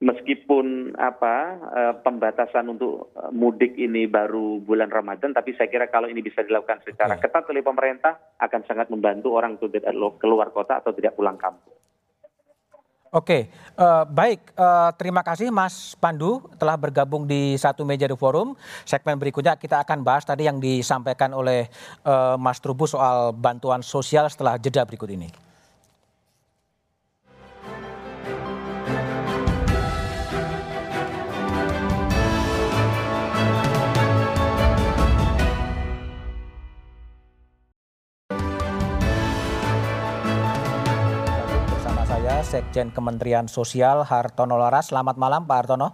[0.00, 6.08] meskipun apa uh, pembatasan untuk uh, mudik ini baru bulan Ramadan, tapi saya kira kalau
[6.08, 7.28] ini bisa dilakukan secara okay.
[7.28, 11.76] ketat oleh pemerintah akan sangat membantu orang untuk tidak keluar kota atau tidak pulang kampung.
[13.10, 14.54] Oke, uh, baik.
[14.54, 18.54] Uh, terima kasih Mas Pandu telah bergabung di satu meja di forum.
[18.86, 21.66] Segmen berikutnya kita akan bahas tadi yang disampaikan oleh
[22.06, 25.49] uh, Mas Trubus soal bantuan sosial setelah jeda berikut ini.
[42.50, 44.90] Sekjen Kementerian Sosial Hartono Laras.
[44.90, 45.88] Selamat malam Pak Hartono.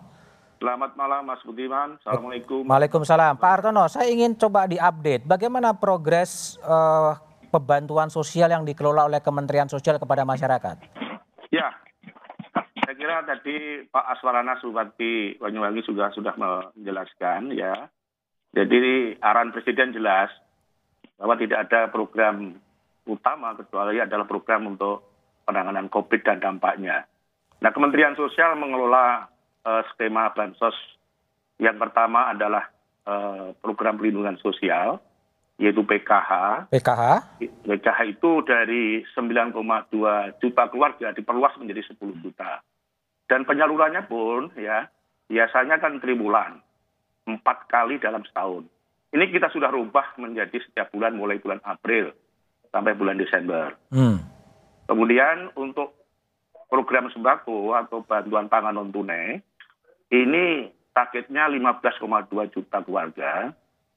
[0.57, 2.01] Selamat malam Mas Budiman.
[2.01, 2.64] Assalamualaikum.
[2.64, 3.37] Waalaikumsalam.
[3.37, 7.12] Pak Hartono, saya ingin coba diupdate bagaimana progres uh,
[7.53, 10.81] pembantuan sosial yang dikelola oleh Kementerian Sosial kepada masyarakat.
[11.53, 11.77] Ya,
[12.88, 17.92] saya kira tadi Pak Aswarana Bupati Banyuwangi juga sudah menjelaskan ya.
[18.57, 20.33] Jadi arahan Presiden jelas
[21.21, 22.57] bahwa tidak ada program
[23.05, 25.15] utama kecuali adalah program untuk
[25.46, 27.06] penanganan COVID dan dampaknya.
[27.62, 29.30] Nah, Kementerian Sosial mengelola
[29.64, 30.76] uh, skema bansos
[31.56, 32.68] yang pertama adalah
[33.09, 35.00] uh, program perlindungan sosial
[35.56, 36.68] yaitu PKH.
[36.68, 37.04] PKH?
[37.40, 39.56] PKH itu dari 9,2
[40.37, 42.61] juta keluarga diperluas menjadi 10 juta.
[43.24, 44.85] Dan penyalurannya pun ya
[45.26, 46.61] biasanya kan tribulan,
[47.24, 48.68] empat kali dalam setahun.
[49.16, 52.12] Ini kita sudah rubah menjadi setiap bulan mulai bulan April
[52.68, 53.72] sampai bulan Desember.
[53.88, 54.20] Hmm.
[54.87, 55.94] Kemudian untuk
[56.70, 59.38] program sembako atau bantuan pangan non tunai
[60.11, 63.51] ini targetnya 15,2 juta keluarga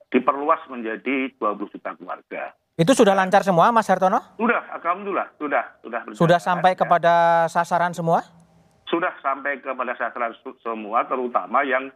[0.10, 2.54] diperluas menjadi 20 juta keluarga.
[2.80, 4.20] Itu sudah lancar semua, Mas Hartono?
[4.40, 6.02] Sudah, alhamdulillah, sudah, sudah.
[6.16, 6.80] Sudah sampai ya.
[6.80, 7.14] kepada
[7.52, 8.24] sasaran semua?
[8.90, 11.92] Sudah sampai kepada sasaran semua, terutama yang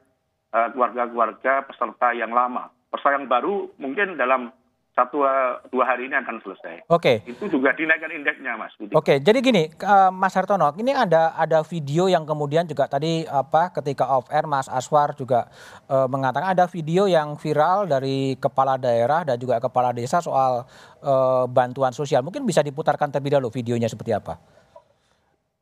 [0.54, 2.70] eh, keluarga-keluarga uh, peserta yang lama.
[2.92, 4.54] Peserta yang baru mungkin dalam
[4.94, 5.26] satu
[5.74, 6.86] dua hari ini akan selesai.
[6.86, 7.26] Oke.
[7.26, 7.34] Okay.
[7.34, 8.70] Itu juga dinaikkan indeksnya, Mas.
[8.78, 9.18] Oke, okay.
[9.18, 14.06] jadi gini, uh, Mas Hartono, ini ada ada video yang kemudian juga tadi apa ketika
[14.06, 15.50] off air Mas Aswar juga
[15.90, 20.70] uh, mengatakan ada video yang viral dari kepala daerah dan juga kepala desa soal
[21.02, 22.22] uh, bantuan sosial.
[22.22, 24.38] Mungkin bisa diputarkan terlebih dahulu videonya seperti apa?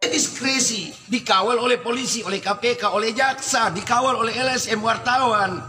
[0.01, 5.63] Diskresi dikawal oleh polisi, oleh KPK, oleh jaksa, dikawal oleh LSM wartawan.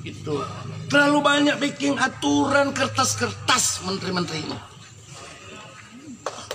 [0.00, 0.40] Itu
[0.84, 4.58] Terlalu banyak bikin aturan kertas-kertas menteri-menteri ini.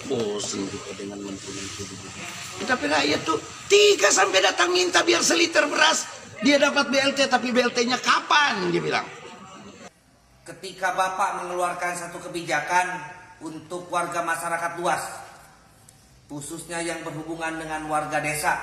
[0.10, 3.38] Bosan kita dengan menteri-menteri Tapi rakyat tuh
[3.70, 6.06] tiga sampai datang minta biar seliter beras.
[6.40, 9.06] Dia dapat BLT tapi BLT-nya kapan dia bilang.
[10.48, 12.88] Ketika Bapak mengeluarkan satu kebijakan
[13.46, 15.04] untuk warga masyarakat luas.
[16.30, 18.58] Khususnya yang berhubungan dengan warga desa.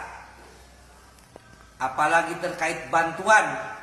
[1.76, 3.75] Apalagi terkait bantuan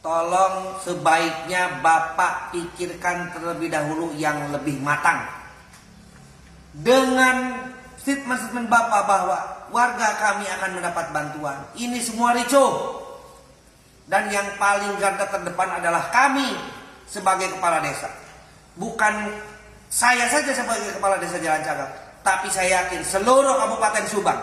[0.00, 5.28] tolong sebaiknya Bapak pikirkan terlebih dahulu yang lebih matang.
[6.72, 7.68] Dengan
[8.00, 11.56] statement-statement Bapak bahwa warga kami akan mendapat bantuan.
[11.76, 12.96] Ini semua rico.
[14.10, 16.50] Dan yang paling garda terdepan adalah kami
[17.06, 18.10] sebagai kepala desa.
[18.74, 19.38] Bukan
[19.86, 21.90] saya saja sebagai kepala desa Jalan Cagak.
[22.26, 24.40] Tapi saya yakin seluruh Kabupaten Subang.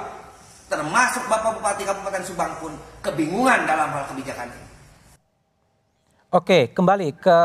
[0.72, 2.72] Termasuk Bapak Bupati Kabupaten Subang pun
[3.04, 4.66] kebingungan dalam hal kebijakan ini.
[6.27, 7.39] Oke, kembali ke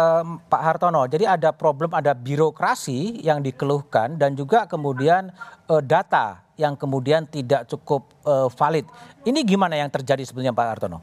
[0.51, 1.07] Pak Hartono.
[1.07, 5.31] Jadi ada problem, ada birokrasi yang dikeluhkan dan juga kemudian
[5.71, 8.83] uh, data yang kemudian tidak cukup uh, valid.
[9.23, 10.99] Ini gimana yang terjadi sebenarnya Pak Hartono?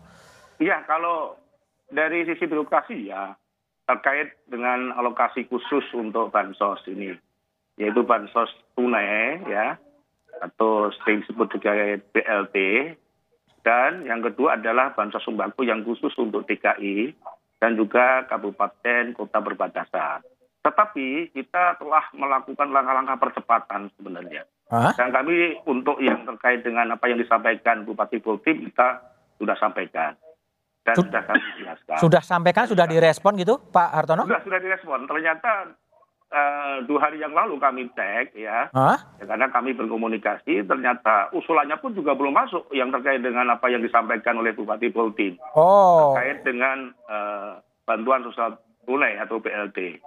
[0.59, 1.39] Iya, kalau
[1.87, 3.31] dari sisi birokrasi ya
[3.87, 7.15] terkait dengan alokasi khusus untuk bansos ini,
[7.79, 9.79] yaitu bansos tunai ya
[10.43, 12.55] atau sering disebut juga BLT
[13.63, 17.15] dan yang kedua adalah bansos sembako yang khusus untuk DKI
[17.59, 20.23] dan juga kabupaten kota berbatasan.
[20.59, 24.43] Tetapi kita telah melakukan langkah-langkah percepatan sebenarnya.
[24.67, 24.91] Hah?
[24.95, 28.99] Dan kami untuk yang terkait dengan apa yang disampaikan Bupati Bultim kita
[29.39, 30.15] sudah sampaikan.
[30.83, 31.97] Dan Sud sudah kami jelaskan.
[31.99, 34.27] Sudah sampaikan, sudah direspon gitu Pak Hartono?
[34.27, 35.07] Sudah, sudah direspon.
[35.07, 35.51] Ternyata
[36.29, 41.97] Uh, dua hari yang lalu kami cek ya, ya, karena kami berkomunikasi ternyata usulannya pun
[41.97, 46.13] juga belum masuk yang terkait dengan apa yang disampaikan oleh Bupati Poltin oh.
[46.13, 49.97] terkait dengan uh, bantuan sosial tunai atau BLT.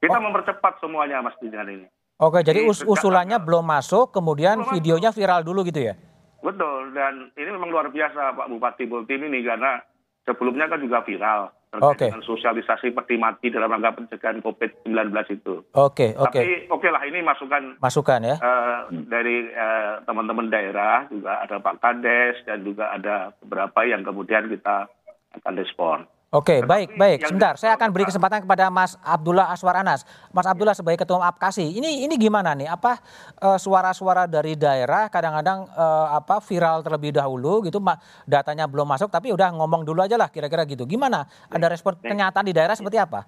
[0.00, 0.24] Kita oh.
[0.24, 1.84] mempercepat semuanya mas dengan ini.
[2.16, 5.20] Oke, jadi us usulannya belum masuk, kemudian belum videonya masuk.
[5.20, 5.94] viral dulu gitu ya?
[6.40, 9.76] Betul, dan ini memang luar biasa Pak Bupati Poltin ini karena
[10.24, 12.10] sebelumnya kan juga viral okay.
[12.10, 15.62] dengan sosialisasi peti mati dalam rangka pencegahan COVID-19 itu.
[15.78, 16.34] Oke, okay, oke.
[16.34, 16.42] Okay.
[16.42, 21.38] Tapi oke okay lah ini masukan masukan ya uh, dari eh, teman-teman uh, daerah juga
[21.46, 24.90] ada Pak Kades dan juga ada beberapa yang kemudian kita
[25.38, 25.98] akan respon.
[26.30, 27.26] Oke, baik, baik.
[27.26, 30.06] Sebentar, saya akan beri kesempatan kepada Mas Abdullah Aswar Anas.
[30.30, 32.70] Mas Abdullah sebagai Ketua Apkasi, ini ini gimana nih?
[32.70, 33.02] Apa
[33.34, 37.82] eh, suara-suara uh, dari daerah kadang-kadang uh, apa viral terlebih dahulu gitu,
[38.30, 40.86] datanya belum masuk, tapi udah ngomong dulu aja lah kira-kira gitu.
[40.86, 41.26] Gimana?
[41.50, 42.14] Ada respon baik.
[42.14, 43.26] kenyataan di daerah seperti apa?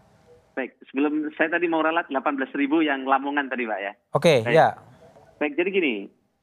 [0.54, 3.92] Baik, sebelum saya tadi mau ralat 18 ribu yang Lamongan tadi Pak ya.
[4.14, 4.78] Oke, okay, ya.
[5.42, 5.94] Baik, jadi gini,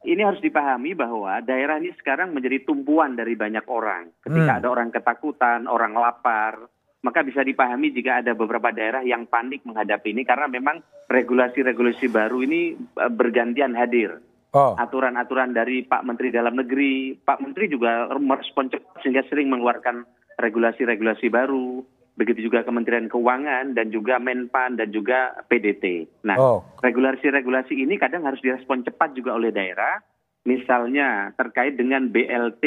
[0.08, 4.16] ini harus dipahami bahwa daerah ini sekarang menjadi tumpuan dari banyak orang.
[4.24, 4.60] Ketika hmm.
[4.64, 6.56] ada orang ketakutan, orang lapar,
[7.04, 10.80] maka bisa dipahami jika ada beberapa daerah yang panik menghadapi ini karena memang
[11.12, 14.20] regulasi-regulasi baru ini e, bergantian hadir.
[14.56, 14.74] Oh.
[14.80, 20.04] Aturan-aturan dari Pak Menteri Dalam Negeri, Pak Menteri juga merespon cepat sehingga sering mengeluarkan
[20.40, 21.84] regulasi-regulasi baru
[22.20, 26.12] begitu juga Kementerian Keuangan dan juga Menpan dan juga PDT.
[26.28, 26.60] Nah, oh.
[26.84, 30.04] regulasi-regulasi ini kadang harus direspon cepat juga oleh daerah.
[30.48, 32.66] misalnya terkait dengan BLT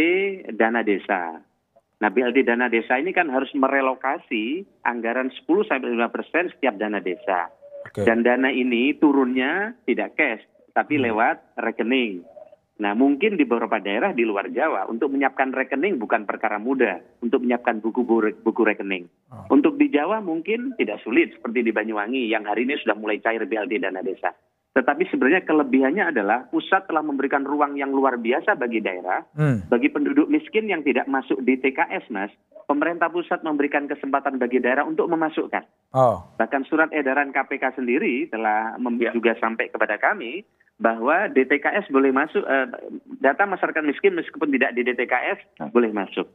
[0.54, 1.40] dana desa.
[1.98, 7.00] Nah, BLT dana desa ini kan harus merelokasi anggaran 10 sampai 5 persen setiap dana
[7.00, 7.48] desa.
[7.88, 8.04] Oke.
[8.04, 10.44] Dan dana ini turunnya tidak cash,
[10.76, 12.22] tapi lewat rekening.
[12.82, 17.46] Nah, mungkin di beberapa daerah di luar Jawa untuk menyiapkan rekening bukan perkara mudah untuk
[17.46, 18.02] menyiapkan buku
[18.42, 19.06] buku rekening.
[19.54, 23.46] Untuk di Jawa mungkin tidak sulit seperti di Banyuwangi yang hari ini sudah mulai cair
[23.46, 24.34] BLT dana desa.
[24.72, 29.68] Tetapi sebenarnya kelebihannya adalah pusat telah memberikan ruang yang luar biasa bagi daerah, Hmm.
[29.68, 32.32] bagi penduduk miskin yang tidak masuk di TKS, Mas.
[32.66, 35.92] Pemerintah pusat memberikan kesempatan bagi daerah untuk memasukkan.
[35.92, 40.40] Oh, Bahkan surat edaran KPK sendiri telah mem- juga sampai kepada kami
[40.82, 42.66] bahwa DTKS boleh masuk eh,
[43.22, 46.26] data masyarakat miskin meskipun tidak di DTKS boleh masuk.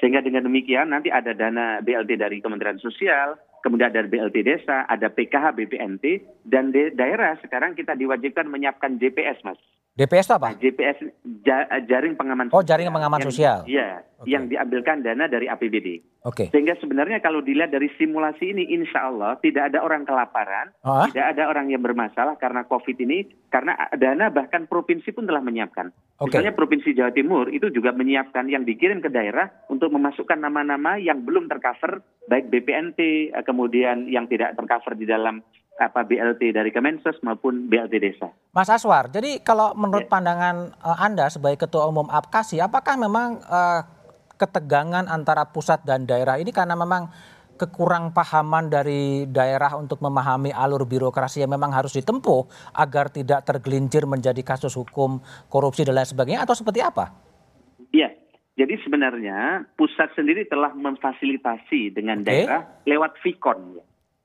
[0.00, 5.12] Sehingga dengan demikian nanti ada dana BLT dari Kementerian Sosial, kemudian ada BLT desa, ada
[5.12, 9.60] PKH BPNT dan di daerah sekarang kita diwajibkan menyiapkan JPS, Mas.
[10.00, 10.48] DPS itu apa?
[10.48, 10.98] Nah, JPS
[11.44, 13.58] ja- jaring pengaman Oh, jaring pengaman yang- sosial.
[13.68, 14.32] Iya, Oke.
[14.32, 16.00] yang diambilkan dana dari APBD.
[16.24, 16.48] Oke.
[16.48, 21.04] Sehingga sebenarnya kalau dilihat dari simulasi ini, insya Allah tidak ada orang kelaparan, Ah?
[21.12, 25.92] tidak ada orang yang bermasalah karena COVID ini, karena dana bahkan provinsi pun telah menyiapkan.
[26.20, 26.36] Oke.
[26.36, 31.24] Misalnya Provinsi Jawa Timur itu juga menyiapkan yang dikirim ke daerah untuk memasukkan nama-nama yang
[31.24, 35.40] belum tercover, baik BPNT, eh, kemudian yang tidak tercover di dalam
[35.80, 38.28] apa BLT dari Kemensos maupun BLT desa.
[38.52, 40.12] Mas Aswar, jadi kalau menurut Ya.
[40.12, 43.80] pandangan eh, Anda sebagai Ketua Umum APKASI, apakah memang eh,
[44.36, 47.08] ketegangan antara pusat dan daerah ini karena memang
[47.60, 54.08] kekurang pahaman dari daerah untuk memahami alur birokrasi yang memang harus ditempuh agar tidak tergelincir
[54.08, 55.20] menjadi kasus hukum
[55.52, 57.12] korupsi dan lain sebagainya atau seperti apa?
[57.92, 58.16] Iya,
[58.56, 62.32] jadi sebenarnya pusat sendiri telah memfasilitasi dengan Oke.
[62.32, 63.80] daerah lewat Vicon.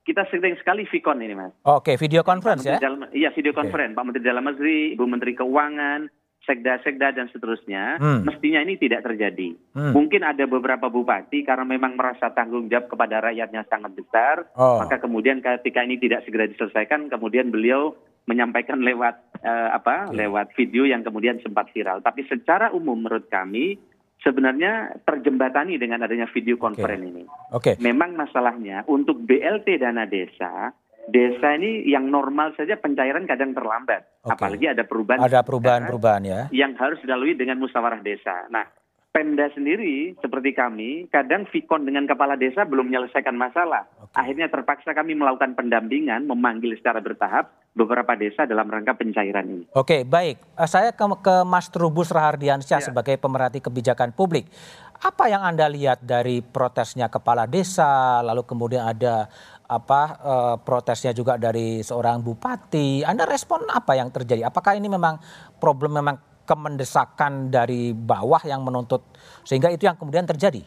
[0.05, 1.49] Kita sering sekali Vicon ini, Mas.
[1.65, 2.85] Oke, video conference Menteri ya?
[2.85, 3.97] Dalam- iya, video conference.
[3.97, 6.05] Pak Menteri Dalam Negeri, Ibu Menteri Keuangan,
[6.45, 8.21] Sekda-Sekda dan seterusnya, Hmm.
[8.21, 9.57] mestinya ini tidak terjadi.
[9.73, 9.97] Hmm.
[9.97, 14.77] Mungkin ada beberapa bupati karena memang merasa tanggung jawab kepada rakyatnya sangat besar, Oh.
[14.77, 17.97] maka kemudian ketika ini tidak segera diselesaikan, kemudian beliau
[18.29, 20.09] menyampaikan lewat eh, apa?
[20.09, 22.01] Lewat video yang kemudian sempat viral.
[22.01, 23.77] Tapi secara umum menurut kami
[24.25, 27.23] sebenarnya terjembatani dengan adanya video conference ini.
[27.53, 27.77] Oke.
[27.77, 30.73] Memang masalahnya untuk BLT dana desa,
[31.05, 34.25] desa ini yang normal saja pencairan kadang terlambat.
[34.25, 34.33] Oke.
[34.33, 36.41] Apalagi ada perubahan Ada perubahan-perubahan ya.
[36.49, 38.49] yang harus dilalui dengan musyawarah desa.
[38.49, 38.65] Nah,
[39.15, 43.87] Pemda sendiri seperti kami, kadang Vicon dengan kepala desa belum menyelesaikan masalah.
[44.03, 44.11] Oke.
[44.11, 49.63] Akhirnya terpaksa kami melakukan pendampingan, memanggil secara bertahap beberapa desa dalam rangka pencairan ini.
[49.71, 50.59] Oke, baik.
[50.59, 52.87] Eh, Saya ke, ke Mas Trubus Rahardiansyah Ya.
[52.91, 54.51] sebagai pemerhati kebijakan publik.
[54.99, 59.31] Apa yang Anda lihat dari protesnya kepala desa, lalu kemudian ada
[59.63, 63.07] apa eh, protesnya juga dari seorang bupati.
[63.07, 64.43] Anda respon apa yang terjadi?
[64.51, 65.23] Apakah ini memang
[65.55, 69.01] problem memang kemendesakan dari bawah yang menuntut
[69.43, 70.61] sehingga itu yang kemudian terjadi?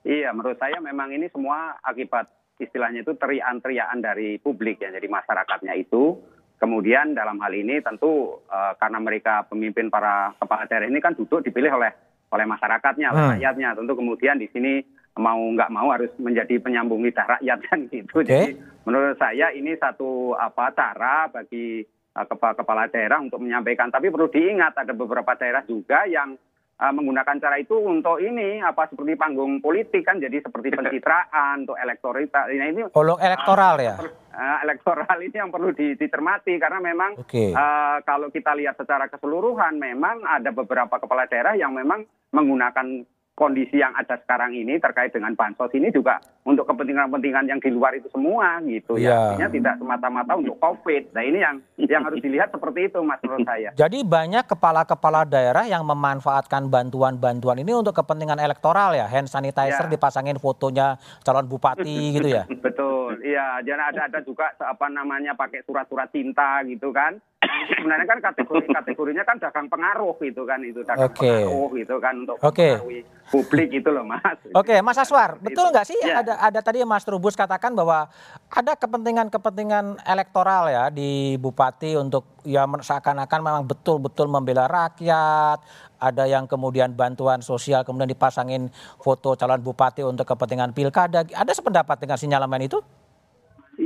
[0.00, 5.76] Iya, menurut saya memang ini semua akibat istilahnya itu teriak-teriakan dari publik ya, jadi masyarakatnya
[5.76, 6.16] itu.
[6.60, 11.40] Kemudian dalam hal ini tentu eh, karena mereka pemimpin para kepala daerah ini kan duduk
[11.40, 11.88] dipilih oleh
[12.30, 13.32] oleh masyarakatnya, oleh Hmm.
[13.40, 13.68] rakyatnya.
[13.80, 14.84] Tentu kemudian di sini
[15.16, 18.12] mau nggak mau harus menjadi penyambung lidah rakyat kan gitu.
[18.12, 18.28] Oke.
[18.28, 21.80] Jadi menurut saya ini satu apa cara bagi
[22.14, 23.88] kepala kepala daerah untuk menyampaikan.
[23.88, 26.34] Tapi perlu diingat ada beberapa daerah juga yang
[26.80, 31.78] eh, menggunakan cara itu untuk ini apa seperti panggung politik kan jadi seperti pencitraan untuk
[31.78, 32.50] elektoritas.
[32.50, 33.96] Nah, ini Olok elektoral ya.
[34.34, 37.54] eh, elektoral ini yang perlu di- dicermati karena memang Oke.
[37.54, 42.02] eh, kalau kita lihat secara keseluruhan memang ada beberapa kepala daerah yang memang
[42.34, 43.06] menggunakan
[43.40, 47.96] kondisi yang ada sekarang ini terkait dengan bansos ini juga untuk kepentingan-kepentingan yang di luar
[47.96, 52.52] itu semua gitu ya artinya tidak semata-mata untuk covid nah ini yang yang harus dilihat
[52.52, 58.36] seperti itu mas menurut saya Jadi banyak kepala-kepala daerah yang memanfaatkan bantuan-bantuan ini untuk kepentingan
[58.36, 59.08] elektoral ya.
[59.08, 59.92] Hand sanitizer Ya.
[59.96, 62.44] dipasangin fotonya calon bupati gitu ya.
[62.66, 63.62] Betul, iya.
[63.64, 67.16] Jangan ada ada juga apa namanya pakai surat-surat cinta gitu kan.
[67.50, 71.26] Itu sebenarnya kan kategori kategorinya kan dagang pengaruh gitu kan itu dagang Oke.
[71.26, 74.38] pengaruh gitu kan untuk mempengaruhi publik gitu loh mas.
[74.54, 76.24] Oke, Mas Aswar, betul nggak sih Ya.
[76.24, 78.10] ada ada tadi Mas Trubus katakan bahwa
[78.50, 85.62] ada kepentingan-kepentingan elektoral ya di bupati untuk ya seakan-akan memang betul-betul membela rakyat.
[86.00, 91.28] Ada yang kemudian bantuan sosial kemudian dipasangin foto calon bupati untuk kepentingan pilkada.
[91.28, 92.80] Ada sependapat dengan sinyalemen itu?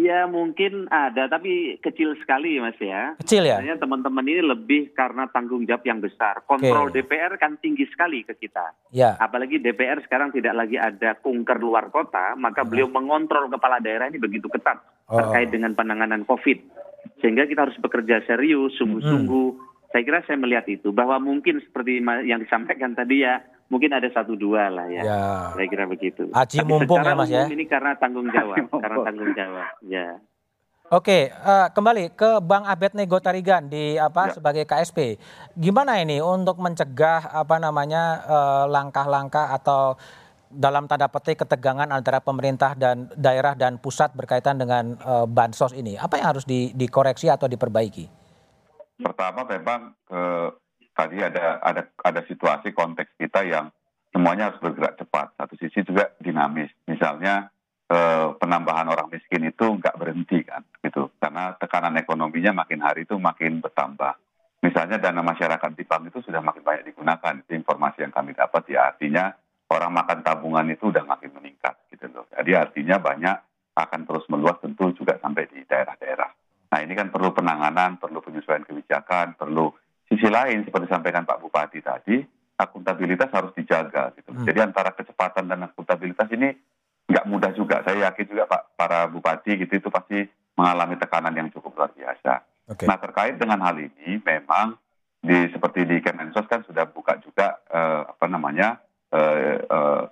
[0.04, 3.16] Ya mungkin ada, tapi kecil sekali mas ya.
[3.24, 3.56] Kecil ya?
[3.80, 6.44] Teman-teman ini lebih karena tanggung jawab yang besar.
[6.44, 8.76] Kontrol DPR kan tinggi sekali ke kita.
[8.92, 9.16] Ya.
[9.16, 14.20] Apalagi DPR sekarang tidak lagi ada kunker luar kota, maka beliau mengontrol kepala daerah ini
[14.20, 15.20] begitu ketat Oh.
[15.20, 16.58] terkait dengan penanganan COVID.
[17.20, 22.42] Sehingga kita harus bekerja serius, sungguh-sungguh, saya kira saya melihat itu bahwa mungkin seperti yang
[22.42, 23.38] disampaikan tadi ya
[23.70, 25.02] mungkin ada satu dua lah ya.
[25.06, 25.22] ya.
[25.54, 26.34] Saya kira begitu.
[26.34, 27.46] Aji Tapi mumpung ya Mas ya.
[27.46, 29.70] Ini karena tanggung jawab, karena tanggung jawab.
[29.86, 30.18] Ya.
[30.90, 34.42] Oke, uh, kembali ke Bang Abed Nego Tarigan di apa ya.
[34.42, 35.14] sebagai KSP.
[35.54, 39.94] Gimana ini untuk mencegah apa namanya eh, langkah-langkah uh, atau
[40.50, 45.94] dalam tanda petik ketegangan antara pemerintah dan daerah dan pusat berkaitan dengan uh, bansos ini?
[45.94, 48.23] Apa yang harus di, dikoreksi atau diperbaiki?
[49.00, 50.48] Pertama memang uh,
[50.94, 53.70] tadi ada ada ada situasi konteks kita yang
[54.14, 55.34] semuanya harus bergerak cepat.
[55.34, 56.70] Satu sisi juga dinamis.
[56.86, 57.50] Misalnya
[57.90, 61.10] eh, penambahan orang miskin itu nggak berhenti kan gitu.
[61.18, 64.14] Karena tekanan ekonominya makin hari itu makin bertambah.
[64.62, 67.42] Misalnya dana masyarakat di bank itu sudah makin banyak digunakan.
[67.42, 69.34] Itu informasi yang kami dapat ya artinya
[69.74, 73.36] orang makan tabungan itu udah makin meningkat gitu jadi artinya banyak
[73.74, 76.30] akan terus meluas tentu juga sampai di daerah-daerah
[76.74, 79.70] nah ini kan perlu penanganan perlu penyesuaian kebijakan perlu
[80.10, 82.18] sisi lain seperti disampaikan Pak Bupati tadi
[82.54, 84.30] akuntabilitas harus dijaga gitu.
[84.30, 84.46] Hmm.
[84.46, 86.54] Jadi antara kecepatan dan akuntabilitas ini
[87.10, 87.82] nggak mudah juga.
[87.82, 90.22] Saya yakin juga Pak para bupati gitu itu pasti
[90.54, 92.46] mengalami tekanan yang cukup luar biasa.
[92.74, 92.86] Okay.
[92.86, 94.78] Nah terkait dengan hal ini memang
[95.24, 98.78] di seperti di Kemensos kan sudah buka juga uh, apa namanya
[99.12, 100.02] uh, uh,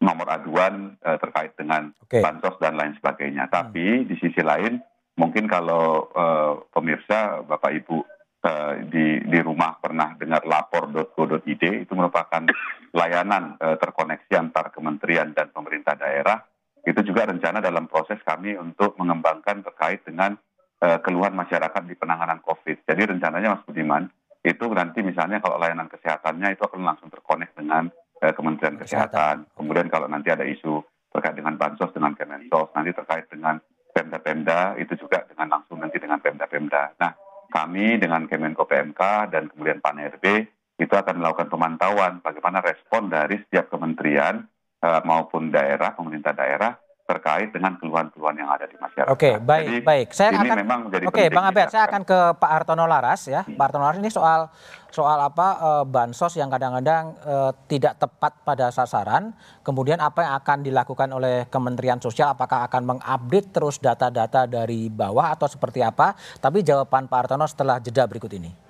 [0.00, 2.24] nomor aduan uh, terkait dengan okay.
[2.24, 3.46] bansos dan lain sebagainya.
[3.46, 3.52] Hmm.
[3.52, 4.80] Tapi di sisi lain
[5.16, 7.96] mungkin kalau uh, pemirsa Bapak Ibu
[8.44, 12.44] uh, di di rumah pernah dengar lapor.go.id itu merupakan
[12.92, 16.40] layanan uh, terkoneksi antar kementerian dan pemerintah daerah
[16.86, 20.38] itu juga rencana dalam proses kami untuk mengembangkan terkait dengan
[20.84, 22.86] uh, keluhan masyarakat di penanganan COVID.
[22.86, 24.06] Jadi rencananya Mas Budiman
[24.46, 27.90] itu nanti misalnya kalau layanan kesehatannya itu akan langsung terkonek dengan
[28.22, 29.50] uh, Kementerian Kesehatan.
[29.58, 30.78] Kemudian kalau nanti ada isu
[31.10, 33.58] terkait dengan bansos dengan Kemensos, nanti terkait dengan
[33.96, 37.00] Pemda-Pemda itu juga dengan langsung nanti dengan Pemda-Pemda.
[37.00, 37.12] Nah,
[37.48, 40.44] kami dengan Kemenko PMK dan kemudian Pan RB
[40.76, 44.44] itu akan melakukan pemantauan bagaimana respon dari setiap kementerian
[44.84, 46.76] uh, maupun daerah, pemerintah daerah
[47.06, 49.14] terkait dengan keluhan-keluhan yang ada di masyarakat.
[49.14, 50.06] Oke, baik, Jadi, baik.
[50.10, 53.46] Saya ini akan memang menjadi Oke, Bang Abed, saya akan ke Pak Hartono Laras ya.
[53.46, 53.54] Hmm.
[53.54, 54.50] Pak Hartono Laras ini soal
[54.90, 59.30] soal apa uh, bansos yang kadang-kadang uh, tidak tepat pada sasaran.
[59.62, 62.34] Kemudian apa yang akan dilakukan oleh Kementerian Sosial?
[62.34, 66.18] Apakah akan mengupdate terus data-data dari bawah atau seperti apa?
[66.42, 68.65] Tapi jawaban Pak Hartono setelah jeda berikut ini.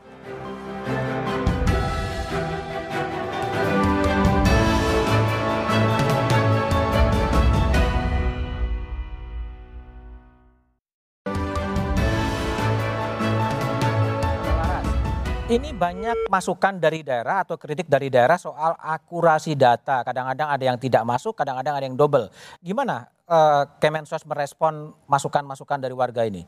[15.56, 20.04] Ini banyak masukan dari daerah atau kritik dari daerah soal akurasi data.
[20.04, 22.28] Kadang-kadang ada yang tidak masuk, kadang-kadang ada yang double.
[22.60, 26.44] Gimana uh, Kemensos merespon masukan-masukan dari warga ini?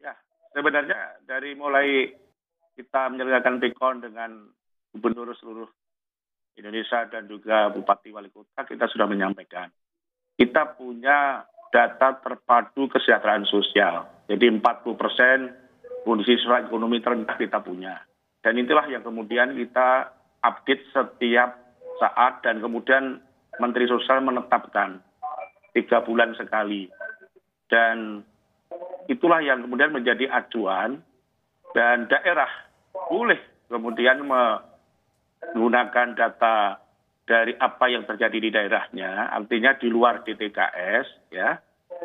[0.00, 0.16] Ya,
[0.56, 2.08] sebenarnya dari mulai
[2.72, 4.48] kita menyelenggarakan Pikon dengan
[4.96, 5.68] gubernur seluruh
[6.56, 9.68] Indonesia dan juga bupati wali kota, kita sudah menyampaikan.
[10.40, 14.24] Kita punya data terpadu kesejahteraan sosial.
[14.24, 15.52] Jadi 40 persen
[16.08, 18.08] kondisi ekonomi terendah kita punya.
[18.42, 20.10] Dan itulah yang kemudian kita
[20.42, 21.54] update setiap
[22.02, 23.22] saat dan kemudian
[23.62, 24.98] Menteri Sosial menetapkan
[25.72, 26.90] tiga bulan sekali.
[27.70, 28.26] Dan
[29.06, 31.00] itulah yang kemudian menjadi acuan
[31.72, 32.50] dan daerah
[32.92, 33.38] boleh
[33.70, 36.82] kemudian menggunakan data
[37.22, 41.56] dari apa yang terjadi di daerahnya, artinya di luar DTKS, ya,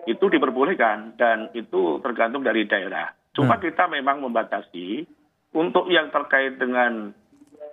[0.05, 3.11] itu diperbolehkan dan itu tergantung dari daerah.
[3.33, 3.63] Cuma hmm.
[3.65, 5.03] kita memang membatasi
[5.57, 7.09] untuk yang terkait dengan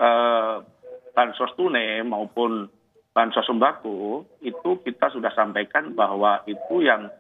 [0.01, 0.65] uh,
[1.13, 2.67] bansos tunai maupun
[3.15, 7.13] bansos sembako itu kita sudah sampaikan bahwa itu yang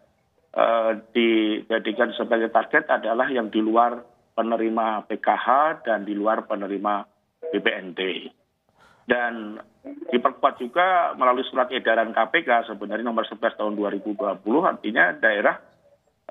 [0.56, 4.02] uh, dijadikan sebagai target adalah yang di luar
[4.34, 5.46] penerima PKH
[5.86, 7.06] dan di luar penerima
[7.54, 8.00] BPNT.
[9.04, 14.16] Dan diperkuat juga melalui surat edaran KPK sebenarnya nomor 11 tahun 2020
[14.64, 15.60] artinya daerah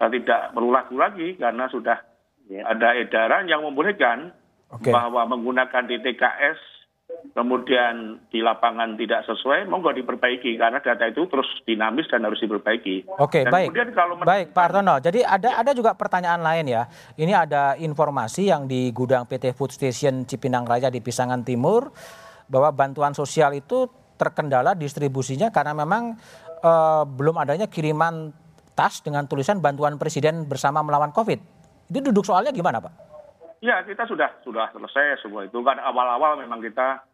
[0.01, 2.12] uh, tidak perlu lagi karena sudah.
[2.62, 4.36] Ada edaran yang membolehkan
[4.70, 4.93] okay.
[4.93, 6.74] bahwa menggunakan DTKS
[7.34, 13.10] kemudian di lapangan tidak sesuai, monggo diperbaiki karena data itu terus dinamis dan harus diperbaiki.
[13.18, 13.72] Oke, okay, baik.
[13.72, 14.99] Kemudian kalau baik, Pak Artono.
[14.99, 16.84] Jadi ada ada juga pertanyaan lain ya.
[17.16, 21.89] Ini ada informasi yang di gudang PT Food Station Cipinang Raya di Pisangan Timur
[22.51, 23.88] bahwa bantuan sosial itu
[24.20, 26.14] terkendala distribusinya karena memang
[26.62, 28.30] uh, belum adanya kiriman
[28.74, 31.53] tas dengan tulisan bantuan presiden bersama melawan Covid.
[31.93, 32.93] Itu duduk soalnya gimana Pak?
[33.61, 37.05] Ya kita sudah sudah selesai semua itu kan awal-awal memang kita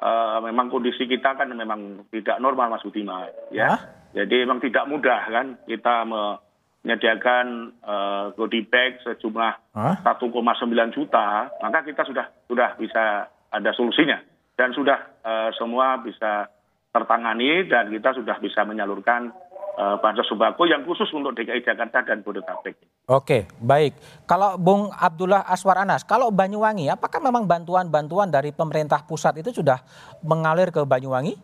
[0.00, 3.76] uh, memang kondisi kita kan memang tidak normal Mas Budiman ya.
[3.76, 3.80] Hah?
[4.16, 6.40] Jadi memang tidak mudah kan kita me,
[6.82, 9.94] menyediakan uh, goodie bag sejumlah huh?
[10.00, 14.18] 1,9 juta, maka kita sudah sudah bisa ada solusinya
[14.56, 16.48] dan sudah uh, semua bisa
[16.92, 19.32] tertangani dan kita sudah bisa menyalurkan
[19.72, 22.76] bansos sembako yang khusus untuk DKI Jakarta dan Bodetabek.
[23.08, 23.96] Oke, baik.
[24.28, 29.80] Kalau Bung Abdullah Aswar Anas, kalau Banyuwangi, apakah memang bantuan-bantuan dari pemerintah pusat itu sudah
[30.22, 31.34] mengalir ke Banyuwangi?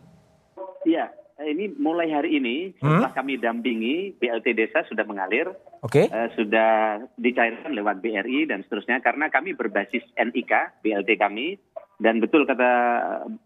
[0.87, 3.19] Iya, ini mulai hari ini setelah hmm?
[3.19, 5.47] kami dampingi BLT desa sudah mengalir,
[5.79, 6.11] okay.
[6.11, 11.55] uh, sudah dicairkan lewat BRI dan seterusnya karena kami berbasis NIK BLT kami
[11.99, 12.71] dan betul kata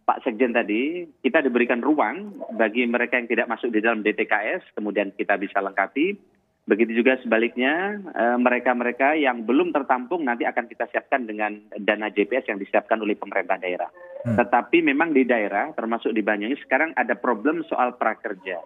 [0.05, 5.09] Pak Sekjen tadi kita diberikan ruang bagi mereka yang tidak masuk di dalam DTKS kemudian
[5.17, 6.15] kita bisa lengkapi
[6.63, 12.47] Begitu juga sebaliknya eh, mereka-mereka yang belum tertampung nanti akan kita siapkan dengan dana JPS
[12.47, 13.91] yang disiapkan oleh pemerintah daerah.
[14.23, 14.39] Hmm.
[14.39, 18.63] Tetapi memang di daerah termasuk di Banyuwangi sekarang ada problem soal prakerja.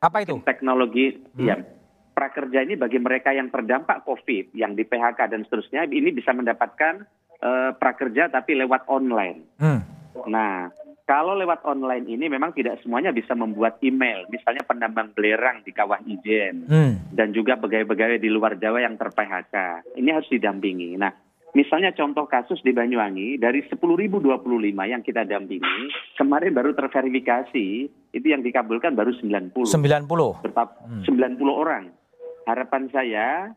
[0.00, 0.40] Apa itu?
[0.40, 1.44] Teknologi hmm.
[1.44, 1.60] ya
[2.16, 7.04] prakerja ini bagi mereka yang terdampak COVID, yang di PHK dan seterusnya ini bisa mendapatkan
[7.42, 9.58] uh, prakerja tapi lewat online.
[9.58, 9.80] Hmm.
[10.28, 10.70] Nah,
[11.04, 16.00] kalau lewat online ini memang tidak semuanya bisa membuat email, misalnya penambang belerang di kawah
[16.08, 17.12] Ijen hmm.
[17.12, 19.84] dan juga pegawai-pegawai di luar Jawa yang ter-PHK.
[20.00, 20.96] Ini harus didampingi.
[20.96, 21.12] Nah,
[21.52, 24.16] misalnya contoh kasus di Banyuwangi dari 10.025
[24.88, 27.68] yang kita dampingi, kemarin baru terverifikasi
[28.16, 29.52] itu yang dikabulkan baru 90.
[29.60, 30.40] 90.
[30.40, 31.04] Tetap hmm.
[31.04, 31.84] 90 orang.
[32.48, 33.52] Harapan saya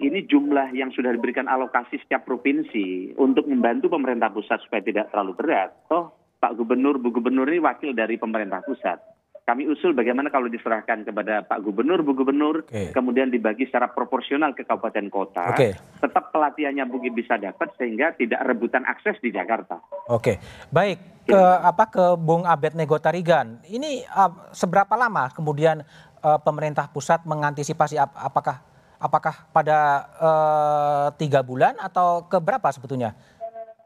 [0.00, 5.36] ini jumlah yang sudah diberikan alokasi setiap provinsi untuk membantu pemerintah pusat supaya tidak terlalu
[5.36, 5.70] berat.
[5.92, 8.96] Toh Pak Gubernur, Bu Gubernur ini wakil dari pemerintah pusat.
[9.44, 12.94] Kami usul bagaimana kalau diserahkan kepada Pak Gubernur, Bu Gubernur, okay.
[12.94, 15.52] kemudian dibagi secara proporsional ke kabupaten kota.
[15.52, 15.74] Okay.
[16.00, 19.82] Tetap pelatihannya mungkin bisa dapat sehingga tidak rebutan akses di Jakarta.
[20.06, 20.38] Oke,
[20.70, 23.60] baik ke apa ke Bung Abed Nego Tarigan.
[23.66, 25.82] Ini uh, seberapa lama kemudian
[26.22, 28.69] uh, pemerintah pusat mengantisipasi ap apakah
[29.00, 29.78] apakah pada
[30.20, 33.16] uh, tiga bulan atau ke berapa sebetulnya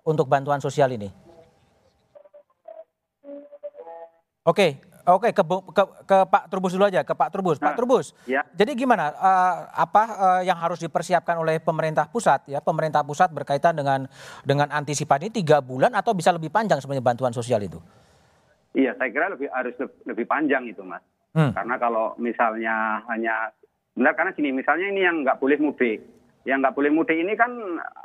[0.03, 1.09] untuk bantuan sosial ini?
[4.45, 4.77] Oke,
[5.09, 5.43] oke ke,
[5.73, 7.57] ke ke Pak Trubus dulu aja, ke Pak Trubus.
[7.57, 8.13] Pak nah, Trubus.
[8.29, 8.45] Ya.
[8.53, 12.61] Jadi gimana uh, apa uh, yang harus dipersiapkan oleh pemerintah pusat ya?
[12.61, 14.05] Pemerintah pusat berkaitan dengan
[14.45, 17.81] dengan antisipasi tiga bulan atau bisa lebih panjang sebenarnya bantuan sosial itu?
[18.75, 19.73] Iya, saya kira lebih harus
[20.05, 21.01] lebih panjang itu, Mas.
[21.33, 21.55] Hmm.
[21.55, 23.55] Karena kalau misalnya hanya
[23.95, 26.03] benar karena gini, misalnya ini yang nggak boleh mudik,
[26.45, 27.51] yang nggak boleh mudik ini kan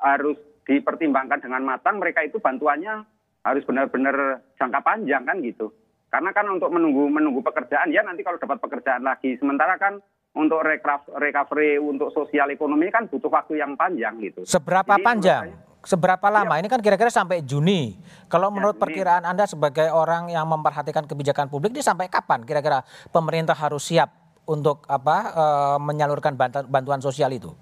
[0.05, 0.37] harus
[0.69, 1.97] dipertimbangkan dengan matang.
[1.97, 3.03] Mereka itu bantuannya
[3.43, 5.73] harus benar-benar jangka panjang kan gitu.
[6.09, 9.37] Karena kan untuk menunggu menunggu pekerjaan ya nanti kalau dapat pekerjaan lagi.
[9.37, 10.01] Sementara kan
[10.37, 10.61] untuk
[11.17, 14.45] recovery untuk sosial ekonomi kan butuh waktu yang panjang gitu.
[14.45, 15.45] Seberapa Jadi, panjang?
[15.49, 16.59] Saya, Seberapa lama?
[16.59, 16.65] Ya.
[16.65, 17.95] Ini kan kira-kira sampai Juni.
[18.27, 18.83] Kalau ya, menurut Juni.
[18.83, 22.83] perkiraan Anda sebagai orang yang memperhatikan kebijakan publik ini sampai kapan kira-kira
[23.15, 24.18] pemerintah harus siap
[24.49, 25.45] untuk apa e,
[25.77, 26.33] menyalurkan
[26.65, 27.53] bantuan, sosial itu?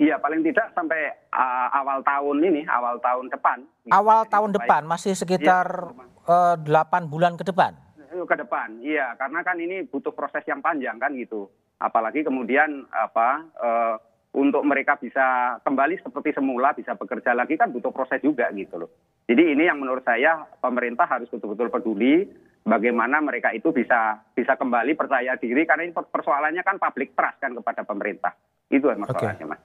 [0.00, 3.60] Iya, paling tidak sampai uh, awal tahun ini, awal tahun depan.
[3.92, 5.92] Awal tahun depan, masih sekitar
[6.24, 6.56] ya.
[6.56, 7.76] uh, 8 bulan ke depan?
[8.08, 9.12] Ke depan, iya.
[9.20, 11.52] Karena kan ini butuh proses yang panjang kan gitu.
[11.76, 13.96] Apalagi kemudian apa uh,
[14.30, 18.90] untuk mereka bisa kembali seperti semula, bisa bekerja lagi kan butuh proses juga gitu loh.
[19.28, 22.24] Jadi ini yang menurut saya pemerintah harus betul-betul peduli
[22.64, 27.52] bagaimana mereka itu bisa bisa kembali percaya diri karena ini persoalannya kan public trust kan
[27.56, 28.32] kepada pemerintah.
[28.70, 29.50] Itu masalahnya, okay.
[29.50, 29.60] Mas.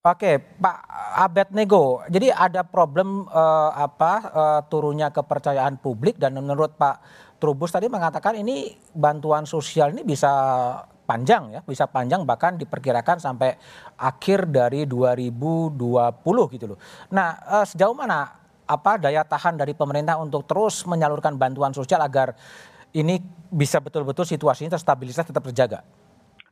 [0.00, 0.78] Oke, Pak
[1.12, 2.00] Abed Nego.
[2.08, 7.04] Jadi ada problem uh, apa uh, turunnya kepercayaan publik dan menurut Pak
[7.36, 10.32] Trubus tadi mengatakan ini bantuan sosial ini bisa
[11.04, 13.60] panjang ya, bisa panjang bahkan diperkirakan sampai
[14.00, 15.76] akhir dari 2020
[16.56, 16.78] gitu loh.
[17.12, 18.39] Nah, uh, sejauh mana
[18.70, 22.38] apa daya tahan dari pemerintah untuk terus menyalurkan bantuan sosial agar
[22.94, 23.18] ini
[23.50, 25.82] bisa betul-betul situasinya terstabilitas tetap terjaga?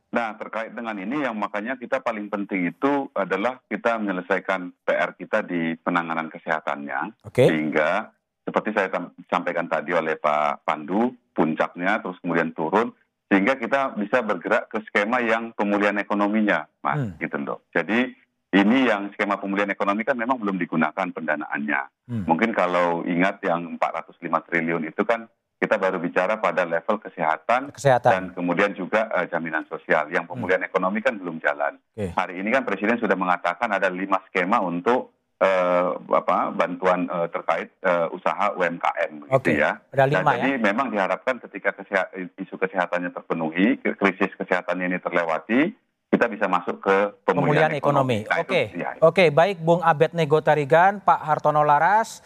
[0.09, 5.45] Nah, terkait dengan ini yang makanya kita paling penting itu adalah kita menyelesaikan PR kita
[5.45, 7.29] di penanganan kesehatannya.
[7.29, 7.45] Okay.
[7.45, 8.09] Sehingga
[8.41, 8.89] seperti saya
[9.29, 12.89] sampaikan tadi oleh Pak Pandu, puncaknya terus kemudian turun
[13.29, 17.21] sehingga kita bisa bergerak ke skema yang pemulihan ekonominya, Mas, hmm.
[17.21, 17.61] gitu loh.
[17.69, 18.09] Jadi
[18.49, 21.81] ini yang skema pemulihan ekonomi kan memang belum digunakan pendanaannya.
[22.09, 22.23] Hmm.
[22.25, 24.17] Mungkin kalau ingat yang 405
[24.49, 25.29] triliun itu kan
[25.59, 28.09] kita baru bicara pada level kesehatan, kesehatan.
[28.09, 30.09] dan kemudian juga uh, jaminan sosial.
[30.09, 30.69] Yang pemulihan hmm.
[30.71, 31.77] ekonomi kan belum jalan.
[31.93, 32.09] Okay.
[32.15, 37.69] Hari ini kan Presiden sudah mengatakan ada lima skema untuk uh, apa bantuan uh, terkait
[37.85, 39.35] uh, usaha UMKM, okay.
[39.35, 39.77] gitu ya.
[39.93, 45.75] Ada lima, dan jadi memang diharapkan ketika kesehat, isu kesehatannya terpenuhi, krisis kesehatannya ini terlewati,
[46.19, 48.27] kita bisa masuk ke pemulihan, pemulihan ekonomi.
[48.27, 48.89] Oke, oke, ya.
[48.99, 52.19] okay, baik Bung Abed Nego Tarigan, Pak Hartono Laras.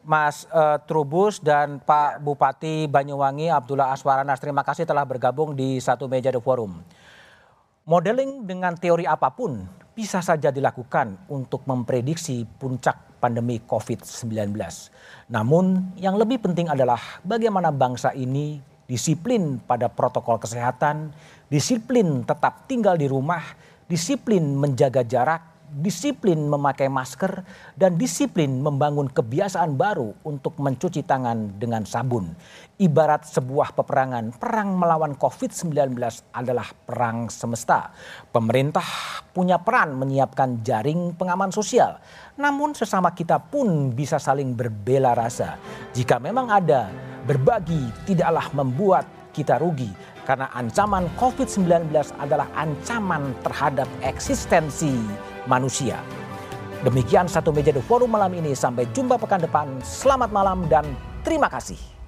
[0.00, 4.40] Mas uh, Trubus dan Pak Bupati Banyuwangi Abdullah Aswaranas.
[4.40, 6.80] Terima kasih telah bergabung di satu meja The Forum.
[7.84, 9.60] Modeling dengan teori apa pun
[9.92, 14.56] bisa saja dilakukan untuk memprediksi puncak pandemi COVID-19.
[15.28, 18.56] Namun, yang lebih penting adalah bagaimana bangsa ini
[18.88, 21.14] disiplin pada protokol kesehatan,
[21.50, 23.42] disiplin tetap tinggal di rumah,
[23.90, 27.42] disiplin menjaga jarak, disiplin memakai masker,
[27.74, 32.30] dan disiplin membangun kebiasaan baru untuk mencuci tangan dengan sabun.
[32.78, 35.94] Ibarat sebuah peperangan, perang melawan COVID-19
[36.34, 37.94] adalah perang semesta.
[38.30, 38.86] Pemerintah
[39.30, 41.98] punya peran menyiapkan jaring pengaman sosial.
[42.38, 45.58] Namun sesama kita pun bisa saling berbela rasa.
[45.94, 46.90] Jika memang ada,
[47.26, 49.90] berbagi tidaklah membuat kita rugi
[50.30, 51.90] karena ancaman COVID-19
[52.22, 54.94] adalah ancaman terhadap eksistensi
[55.50, 55.98] manusia.
[56.86, 58.54] Demikian satu meja The Forum malam ini.
[58.54, 59.66] Sampai jumpa pekan depan.
[59.82, 60.86] Selamat malam dan
[61.26, 61.99] terima kasih.